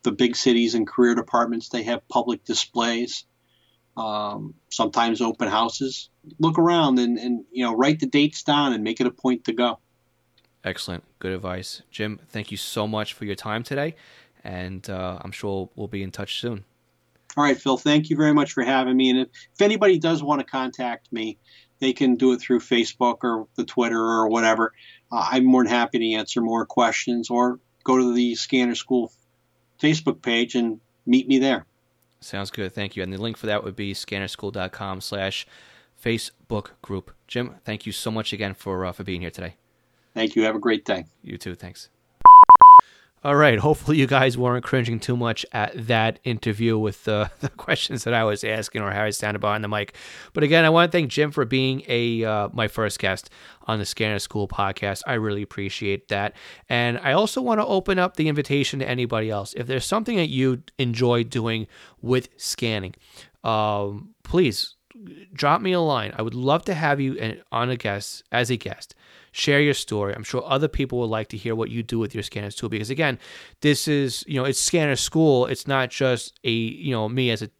the 0.02 0.12
big 0.12 0.36
cities 0.36 0.74
and 0.74 0.86
career 0.86 1.14
departments, 1.14 1.68
they 1.68 1.82
have 1.84 2.06
public 2.08 2.44
displays. 2.44 3.24
Um, 3.96 4.54
sometimes 4.70 5.20
open 5.20 5.48
houses. 5.48 6.08
Look 6.38 6.58
around 6.58 6.98
and, 6.98 7.18
and 7.18 7.44
you 7.50 7.64
know 7.64 7.74
write 7.74 8.00
the 8.00 8.06
dates 8.06 8.42
down 8.42 8.72
and 8.72 8.84
make 8.84 9.00
it 9.00 9.06
a 9.06 9.10
point 9.10 9.44
to 9.44 9.52
go. 9.52 9.78
Excellent, 10.62 11.04
good 11.18 11.32
advice, 11.32 11.82
Jim. 11.90 12.20
Thank 12.28 12.50
you 12.50 12.56
so 12.56 12.86
much 12.86 13.14
for 13.14 13.24
your 13.24 13.34
time 13.34 13.62
today, 13.62 13.96
and 14.44 14.88
uh, 14.88 15.18
I'm 15.20 15.32
sure 15.32 15.68
we'll 15.76 15.88
be 15.88 16.02
in 16.02 16.10
touch 16.10 16.40
soon. 16.40 16.64
All 17.36 17.44
right, 17.44 17.60
Phil. 17.60 17.76
Thank 17.76 18.10
you 18.10 18.16
very 18.16 18.34
much 18.34 18.52
for 18.52 18.62
having 18.62 18.96
me. 18.96 19.10
And 19.10 19.20
if, 19.20 19.28
if 19.54 19.60
anybody 19.62 19.98
does 19.98 20.22
want 20.22 20.40
to 20.40 20.46
contact 20.46 21.12
me, 21.12 21.38
they 21.78 21.92
can 21.92 22.16
do 22.16 22.32
it 22.32 22.40
through 22.40 22.60
Facebook 22.60 23.18
or 23.22 23.46
the 23.56 23.64
Twitter 23.64 24.00
or 24.00 24.28
whatever. 24.28 24.72
Uh, 25.10 25.28
I'm 25.30 25.44
more 25.44 25.62
than 25.62 25.72
happy 25.72 25.98
to 25.98 26.12
answer 26.16 26.40
more 26.40 26.66
questions 26.66 27.30
or 27.30 27.58
go 27.84 27.98
to 27.98 28.14
the 28.14 28.34
Scanner 28.34 28.74
School 28.74 29.12
Facebook 29.80 30.22
page 30.22 30.54
and 30.54 30.80
meet 31.06 31.28
me 31.28 31.38
there. 31.38 31.66
Sounds 32.20 32.50
good. 32.50 32.72
Thank 32.72 32.96
you. 32.96 33.02
And 33.02 33.12
the 33.12 33.18
link 33.18 33.36
for 33.36 33.46
that 33.46 33.64
would 33.64 33.76
be 33.76 33.94
scannerschool.com 33.94 35.00
slash 35.00 35.46
Facebook 36.02 36.70
group. 36.82 37.12
Jim, 37.26 37.56
thank 37.64 37.86
you 37.86 37.92
so 37.92 38.10
much 38.10 38.32
again 38.32 38.54
for 38.54 38.84
uh, 38.84 38.92
for 38.92 39.04
being 39.04 39.22
here 39.22 39.30
today. 39.30 39.56
Thank 40.14 40.36
you. 40.36 40.42
Have 40.42 40.56
a 40.56 40.60
great 40.60 40.84
day. 40.84 41.06
You 41.22 41.38
too. 41.38 41.54
Thanks. 41.54 41.88
All 43.22 43.36
right. 43.36 43.58
Hopefully, 43.58 43.98
you 43.98 44.06
guys 44.06 44.38
weren't 44.38 44.64
cringing 44.64 44.98
too 44.98 45.14
much 45.14 45.44
at 45.52 45.88
that 45.88 46.18
interview 46.24 46.78
with 46.78 47.06
uh, 47.06 47.28
the 47.40 47.50
questions 47.50 48.04
that 48.04 48.14
I 48.14 48.24
was 48.24 48.42
asking 48.44 48.80
or 48.80 48.90
how 48.92 49.04
I 49.04 49.10
sounded 49.10 49.40
behind 49.40 49.62
the 49.62 49.68
mic. 49.68 49.94
But 50.32 50.42
again, 50.42 50.64
I 50.64 50.70
want 50.70 50.90
to 50.90 50.96
thank 50.96 51.10
Jim 51.10 51.30
for 51.30 51.44
being 51.44 51.82
a 51.86 52.24
uh, 52.24 52.48
my 52.54 52.66
first 52.66 52.98
guest 52.98 53.28
on 53.66 53.78
the 53.78 53.84
Scanner 53.84 54.20
School 54.20 54.48
podcast. 54.48 55.02
I 55.06 55.14
really 55.14 55.42
appreciate 55.42 56.08
that. 56.08 56.34
And 56.70 56.98
I 56.98 57.12
also 57.12 57.42
want 57.42 57.60
to 57.60 57.66
open 57.66 57.98
up 57.98 58.16
the 58.16 58.28
invitation 58.28 58.78
to 58.78 58.88
anybody 58.88 59.28
else. 59.28 59.52
If 59.52 59.66
there's 59.66 59.84
something 59.84 60.16
that 60.16 60.30
you 60.30 60.62
enjoy 60.78 61.24
doing 61.24 61.66
with 62.00 62.30
scanning, 62.38 62.94
um, 63.44 64.14
please 64.22 64.76
drop 65.32 65.60
me 65.60 65.72
a 65.72 65.80
line. 65.80 66.12
I 66.16 66.22
would 66.22 66.34
love 66.34 66.64
to 66.66 66.74
have 66.74 67.00
you 67.00 67.40
on 67.52 67.70
a 67.70 67.76
guest 67.76 68.24
as 68.30 68.50
a 68.50 68.56
guest 68.56 68.94
share 69.32 69.60
your 69.60 69.74
story. 69.74 70.14
I'm 70.14 70.24
sure 70.24 70.42
other 70.44 70.68
people 70.68 70.98
would 71.00 71.10
like 71.10 71.28
to 71.28 71.36
hear 71.36 71.54
what 71.54 71.70
you 71.70 71.82
do 71.82 71.98
with 71.98 72.14
your 72.14 72.22
scanners 72.22 72.54
tool 72.54 72.68
because 72.68 72.90
again, 72.90 73.18
this 73.60 73.86
is, 73.88 74.24
you 74.26 74.34
know, 74.34 74.44
it's 74.44 74.60
scanner 74.60 74.96
school. 74.96 75.46
It's 75.46 75.66
not 75.66 75.90
just 75.90 76.38
a, 76.44 76.50
you 76.50 76.92
know, 76.92 77.08
me 77.08 77.30
as 77.30 77.42
a 77.42 77.50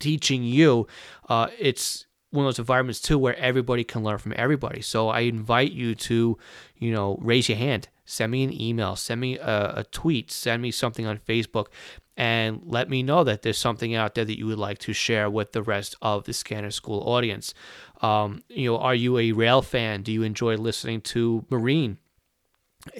teaching 0.00 0.42
you. 0.42 0.86
Uh, 1.28 1.48
it's 1.58 2.06
one 2.30 2.46
of 2.46 2.48
those 2.48 2.58
environments 2.58 3.00
too 3.00 3.18
where 3.18 3.36
everybody 3.36 3.84
can 3.84 4.02
learn 4.02 4.18
from 4.18 4.32
everybody. 4.36 4.80
So 4.80 5.08
I 5.08 5.20
invite 5.20 5.72
you 5.72 5.94
to, 5.94 6.38
you 6.76 6.92
know, 6.92 7.18
raise 7.20 7.48
your 7.48 7.58
hand, 7.58 7.88
send 8.06 8.32
me 8.32 8.42
an 8.42 8.58
email, 8.58 8.96
send 8.96 9.20
me 9.20 9.38
a, 9.38 9.74
a 9.76 9.84
tweet, 9.84 10.30
send 10.30 10.62
me 10.62 10.70
something 10.70 11.06
on 11.06 11.18
Facebook, 11.18 11.66
and 12.16 12.60
let 12.64 12.90
me 12.90 13.02
know 13.02 13.24
that 13.24 13.42
there's 13.42 13.58
something 13.58 13.94
out 13.94 14.14
there 14.14 14.24
that 14.24 14.38
you 14.38 14.46
would 14.46 14.58
like 14.58 14.78
to 14.78 14.92
share 14.92 15.30
with 15.30 15.52
the 15.52 15.62
rest 15.62 15.96
of 16.02 16.24
the 16.24 16.32
Scanner 16.32 16.70
School 16.70 17.00
audience. 17.00 17.54
Um, 18.02 18.42
you 18.48 18.70
know, 18.70 18.78
are 18.78 18.94
you 18.94 19.18
a 19.18 19.32
rail 19.32 19.62
fan? 19.62 20.02
Do 20.02 20.12
you 20.12 20.22
enjoy 20.22 20.56
listening 20.56 21.00
to 21.02 21.46
marine, 21.48 21.98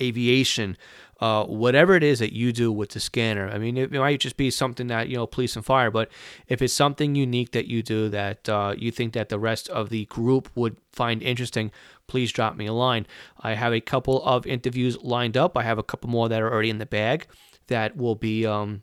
aviation, 0.00 0.78
uh, 1.20 1.44
whatever 1.44 1.94
it 1.94 2.02
is 2.02 2.20
that 2.20 2.32
you 2.32 2.52
do 2.52 2.72
with 2.72 2.90
the 2.90 3.00
scanner? 3.00 3.48
I 3.48 3.58
mean, 3.58 3.76
it, 3.76 3.94
it, 3.94 3.98
might 3.98 4.20
just 4.20 4.36
be 4.36 4.50
something 4.50 4.86
that 4.86 5.08
you 5.08 5.16
know, 5.16 5.26
police 5.26 5.56
and 5.56 5.64
fire, 5.64 5.90
but 5.90 6.10
if 6.48 6.62
it's 6.62 6.72
something 6.72 7.14
unique 7.14 7.52
that 7.52 7.66
you 7.66 7.82
do 7.82 8.08
that 8.08 8.48
uh, 8.48 8.74
you 8.78 8.90
think 8.90 9.12
that 9.12 9.28
the 9.28 9.38
rest 9.38 9.68
of 9.68 9.90
the 9.90 10.06
group 10.06 10.50
would 10.54 10.78
find 10.92 11.22
interesting, 11.22 11.70
please 12.06 12.32
drop 12.32 12.56
me 12.56 12.66
a 12.66 12.72
line. 12.72 13.06
I 13.38 13.54
have 13.54 13.72
a 13.72 13.80
couple 13.80 14.24
of 14.24 14.46
interviews 14.46 14.96
lined 15.02 15.36
up. 15.36 15.56
I 15.56 15.64
have 15.64 15.78
a 15.78 15.84
couple 15.84 16.08
more 16.08 16.28
that 16.28 16.40
are 16.40 16.50
already 16.50 16.70
in 16.70 16.78
the 16.78 16.86
bag 16.86 17.26
that 17.68 17.96
will 17.96 18.14
be 18.14 18.46
um, 18.46 18.82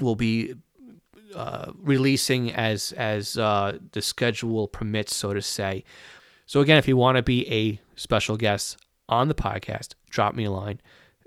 will 0.00 0.16
be 0.16 0.54
uh, 1.34 1.72
releasing 1.76 2.52
as 2.52 2.92
as 2.92 3.36
uh, 3.36 3.78
the 3.92 4.02
schedule 4.02 4.68
permits, 4.68 5.14
so 5.14 5.32
to 5.34 5.42
say. 5.42 5.84
So 6.46 6.60
again, 6.60 6.78
if 6.78 6.88
you 6.88 6.96
want 6.96 7.16
to 7.16 7.22
be 7.22 7.46
a 7.52 7.80
special 7.96 8.36
guest 8.36 8.78
on 9.08 9.28
the 9.28 9.34
podcast, 9.34 9.94
drop 10.08 10.34
me 10.34 10.44
a 10.44 10.50
line, 10.50 10.80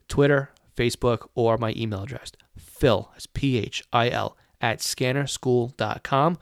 Twitter, 0.08 0.50
Facebook, 0.76 1.28
or 1.36 1.58
my 1.58 1.74
email 1.78 2.04
address, 2.04 2.32
Phil, 2.58 3.10
that's 3.12 3.28
P-H-I-L, 3.28 4.38
at 4.60 4.80
scannerschool.com, 4.80 6.38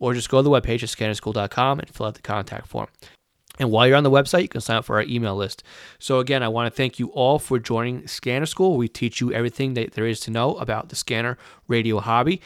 or 0.00 0.14
just 0.14 0.28
go 0.28 0.38
to 0.38 0.42
the 0.42 0.50
webpage 0.50 0.82
at 0.82 0.88
scannerschool.com 0.88 1.78
and 1.78 1.88
fill 1.88 2.06
out 2.06 2.14
the 2.14 2.22
contact 2.22 2.66
form. 2.66 2.88
And 3.58 3.70
while 3.70 3.86
you're 3.86 3.96
on 3.96 4.02
the 4.02 4.10
website, 4.10 4.42
you 4.42 4.48
can 4.48 4.60
sign 4.60 4.78
up 4.78 4.84
for 4.84 4.96
our 4.96 5.04
email 5.04 5.36
list. 5.36 5.62
So, 5.98 6.18
again, 6.18 6.42
I 6.42 6.48
want 6.48 6.72
to 6.72 6.76
thank 6.76 6.98
you 6.98 7.08
all 7.08 7.38
for 7.38 7.58
joining 7.58 8.06
Scanner 8.08 8.46
School. 8.46 8.76
We 8.76 8.88
teach 8.88 9.20
you 9.20 9.32
everything 9.32 9.74
that 9.74 9.92
there 9.92 10.06
is 10.06 10.20
to 10.20 10.30
know 10.30 10.56
about 10.56 10.88
the 10.88 10.96
scanner 10.96 11.38
radio 11.68 12.00
hobby. 12.00 12.40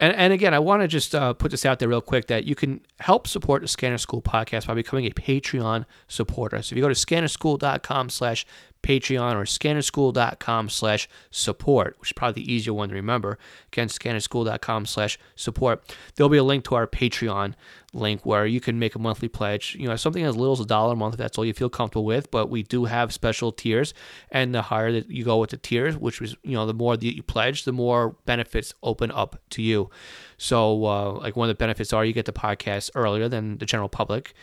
And, 0.00 0.14
and 0.14 0.32
again, 0.32 0.54
I 0.54 0.60
want 0.60 0.82
to 0.82 0.88
just 0.88 1.14
uh, 1.14 1.32
put 1.32 1.50
this 1.50 1.66
out 1.66 1.80
there 1.80 1.88
real 1.88 2.00
quick 2.00 2.28
that 2.28 2.44
you 2.44 2.54
can 2.54 2.80
help 3.00 3.26
support 3.26 3.62
the 3.62 3.68
Scanner 3.68 3.98
School 3.98 4.22
podcast 4.22 4.68
by 4.68 4.74
becoming 4.74 5.06
a 5.06 5.10
Patreon 5.10 5.86
supporter. 6.06 6.62
So 6.62 6.72
if 6.72 6.76
you 6.76 6.82
go 6.82 6.88
to 6.88 6.94
scannerschool.com 6.94 8.08
slash 8.10 8.46
Patreon 8.82 9.34
or 9.34 9.44
scannerschool.com 9.44 10.68
slash 10.68 11.08
support, 11.30 11.96
which 11.98 12.10
is 12.10 12.12
probably 12.14 12.42
the 12.42 12.52
easier 12.52 12.72
one 12.72 12.88
to 12.88 12.94
remember. 12.94 13.38
Again, 13.72 13.88
scannerschool.com 13.88 14.86
slash 14.86 15.18
support. 15.36 15.94
There'll 16.14 16.30
be 16.30 16.38
a 16.38 16.44
link 16.44 16.64
to 16.64 16.74
our 16.74 16.86
Patreon 16.86 17.54
link 17.94 18.24
where 18.26 18.46
you 18.46 18.60
can 18.60 18.78
make 18.78 18.94
a 18.94 18.98
monthly 18.98 19.28
pledge. 19.28 19.76
You 19.78 19.88
know, 19.88 19.96
something 19.96 20.22
as 20.22 20.36
little 20.36 20.52
as 20.52 20.60
a 20.60 20.66
dollar 20.66 20.92
a 20.92 20.96
month 20.96 21.14
if 21.14 21.18
that's 21.18 21.38
all 21.38 21.44
you 21.44 21.54
feel 21.54 21.70
comfortable 21.70 22.04
with. 22.04 22.30
But 22.30 22.50
we 22.50 22.62
do 22.62 22.84
have 22.84 23.12
special 23.12 23.52
tiers, 23.52 23.94
and 24.30 24.54
the 24.54 24.62
higher 24.62 24.92
that 24.92 25.10
you 25.10 25.24
go 25.24 25.38
with 25.38 25.50
the 25.50 25.56
tiers, 25.56 25.96
which 25.96 26.20
was 26.20 26.36
you 26.42 26.54
know 26.54 26.66
the 26.66 26.74
more 26.74 26.96
that 26.96 27.16
you 27.16 27.22
pledge, 27.22 27.64
the 27.64 27.72
more 27.72 28.16
benefits 28.26 28.74
open 28.82 29.10
up 29.10 29.40
to 29.50 29.62
you. 29.62 29.90
So, 30.36 30.84
uh, 30.84 31.12
like 31.12 31.36
one 31.36 31.48
of 31.48 31.56
the 31.56 31.58
benefits 31.58 31.92
are 31.92 32.04
you 32.04 32.12
get 32.12 32.26
the 32.26 32.32
podcast 32.32 32.90
earlier 32.94 33.28
than 33.28 33.58
the 33.58 33.66
general 33.66 33.88
public. 33.88 34.34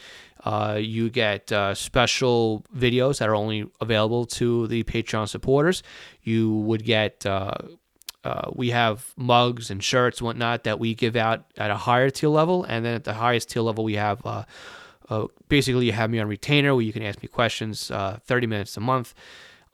Uh, 0.46 0.78
you 0.80 1.10
get 1.10 1.52
uh, 1.52 1.74
special 1.74 2.64
videos 2.76 3.18
that 3.20 3.28
are 3.28 3.36
only 3.36 3.68
available 3.82 4.26
to 4.26 4.68
the 4.68 4.84
Patreon 4.84 5.28
supporters. 5.28 5.84
You 6.22 6.54
would 6.60 6.86
get 6.86 7.26
uh, 7.26 7.56
uh, 8.24 8.52
we 8.54 8.70
have 8.70 9.12
mugs 9.18 9.70
and 9.70 9.84
shirts 9.84 10.20
and 10.20 10.26
whatnot 10.26 10.64
that 10.64 10.80
we 10.80 10.96
give 10.96 11.16
out 11.16 11.46
at 11.58 11.70
a 11.72 11.76
higher 11.76 12.10
tier 12.10 12.30
level, 12.30 12.64
and 12.64 12.86
then 12.86 12.93
at 12.93 13.04
the 13.04 13.14
highest 13.14 13.50
tier 13.50 13.64
level 13.64 13.84
we 13.84 13.96
have 13.96 14.22
uh, 15.10 15.28
basically, 15.50 15.86
you 15.86 15.91
have 15.91 16.10
me 16.10 16.20
on 16.20 16.28
retainer 16.28 16.74
where 16.74 16.84
you 16.84 16.93
can 16.93 17.04
ask 17.04 17.22
me 17.22 17.28
questions 17.28 17.91
uh, 17.91 18.18
30 18.26 18.48
minutes 18.48 18.78
a 18.78 18.80
month 18.80 19.14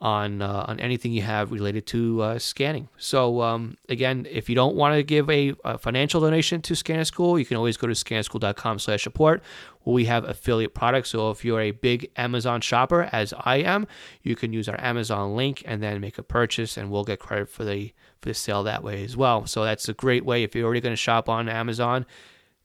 on 0.02 0.42
uh, 0.42 0.64
on 0.66 0.80
anything 0.80 1.12
you 1.12 1.22
have 1.22 1.52
related 1.52 1.86
to 1.86 2.20
uh, 2.20 2.38
scanning. 2.38 2.88
So 2.98 3.40
um, 3.40 3.78
again, 3.88 4.26
if 4.28 4.48
you 4.48 4.56
don't 4.56 4.74
want 4.74 4.96
to 4.96 5.04
give 5.04 5.30
a, 5.30 5.54
a, 5.64 5.78
financial 5.78 6.20
donation 6.20 6.60
to 6.62 6.74
Scanner 6.74 7.04
School, 7.04 7.38
you 7.38 7.46
can 7.46 7.56
always 7.56 7.76
go 7.76 7.86
to 7.86 7.94
scannerschool.com/support, 7.94 9.42
we 9.84 10.04
have 10.06 10.24
affiliate 10.28 10.74
products. 10.74 11.10
So 11.10 11.30
if 11.30 11.44
you're 11.44 11.60
a 11.60 11.70
big 11.70 12.10
Amazon 12.16 12.60
shopper, 12.60 13.08
as 13.12 13.32
I 13.38 13.58
am, 13.58 13.86
you 14.22 14.34
can 14.34 14.52
use 14.52 14.68
our 14.68 14.80
Amazon 14.80 15.36
link 15.36 15.62
and 15.64 15.80
then 15.80 16.00
make 16.00 16.18
a 16.18 16.24
purchase, 16.24 16.76
and 16.76 16.90
we'll 16.90 17.04
get 17.04 17.20
credit 17.20 17.48
for 17.48 17.64
the 17.64 17.92
for 18.20 18.28
the 18.28 18.34
sale 18.34 18.64
that 18.64 18.82
way 18.82 19.04
as 19.04 19.16
well. 19.16 19.46
So 19.46 19.64
that's 19.64 19.88
a 19.88 19.94
great 19.94 20.24
way 20.24 20.42
if 20.42 20.54
you're 20.54 20.64
already 20.64 20.80
going 20.80 20.92
to 20.92 20.96
shop 20.96 21.28
on 21.28 21.48
Amazon. 21.48 22.06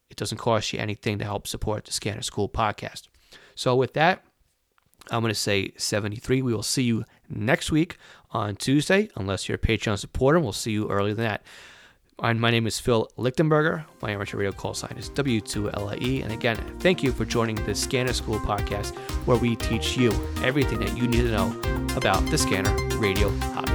It 0.10 0.18
doesn't 0.18 0.40
cost 0.40 0.74
you 0.74 0.80
anything 0.80 1.20
to 1.20 1.26
help 1.26 1.46
support 1.46 1.86
the 1.86 1.92
Scanner 1.92 2.24
School 2.24 2.50
podcast. 2.50 3.10
So 3.54 3.76
with 3.76 3.94
that, 3.94 4.24
I'm 5.12 5.22
going 5.22 5.34
to 5.34 5.40
say 5.40 5.72
73. 5.78 6.42
We 6.42 6.54
will 6.54 6.64
see 6.64 6.84
you 6.84 7.06
next 7.30 7.72
week 7.72 7.98
on 8.32 8.56
Tuesday, 8.56 9.10
unless 9.16 9.48
you're 9.48 9.56
a 9.56 9.60
Patreon 9.60 9.98
supporter. 9.98 10.40
We'll 10.40 10.54
see 10.54 10.72
you 10.72 10.90
earlier 10.90 11.14
than 11.14 11.26
that. 11.26 11.44
And 12.20 12.42
my 12.42 12.50
name 12.50 12.66
is 12.66 12.80
Phil 12.80 13.08
Lichtenberger. 13.18 13.86
My 14.02 14.10
amateur 14.12 14.38
radio 14.38 14.52
call 14.52 14.74
sign 14.74 14.96
is 14.98 15.10
W2LIE. 15.12 16.24
And 16.24 16.34
again, 16.34 16.58
thank 16.80 17.04
you 17.04 17.12
for 17.12 17.26
joining 17.26 17.64
the 17.66 17.76
Scanner 17.76 18.14
School 18.14 18.40
podcast, 18.40 18.96
where 19.28 19.38
we 19.38 19.56
teach 19.56 19.96
you 19.96 20.12
everything 20.42 20.80
that 20.80 20.98
you 20.98 21.08
need 21.08 21.22
to 21.22 21.32
know 21.32 21.56
about 21.96 22.26
the 22.32 22.38
scanner 22.38 22.74
radio 22.98 23.30
hobby. 23.40 23.72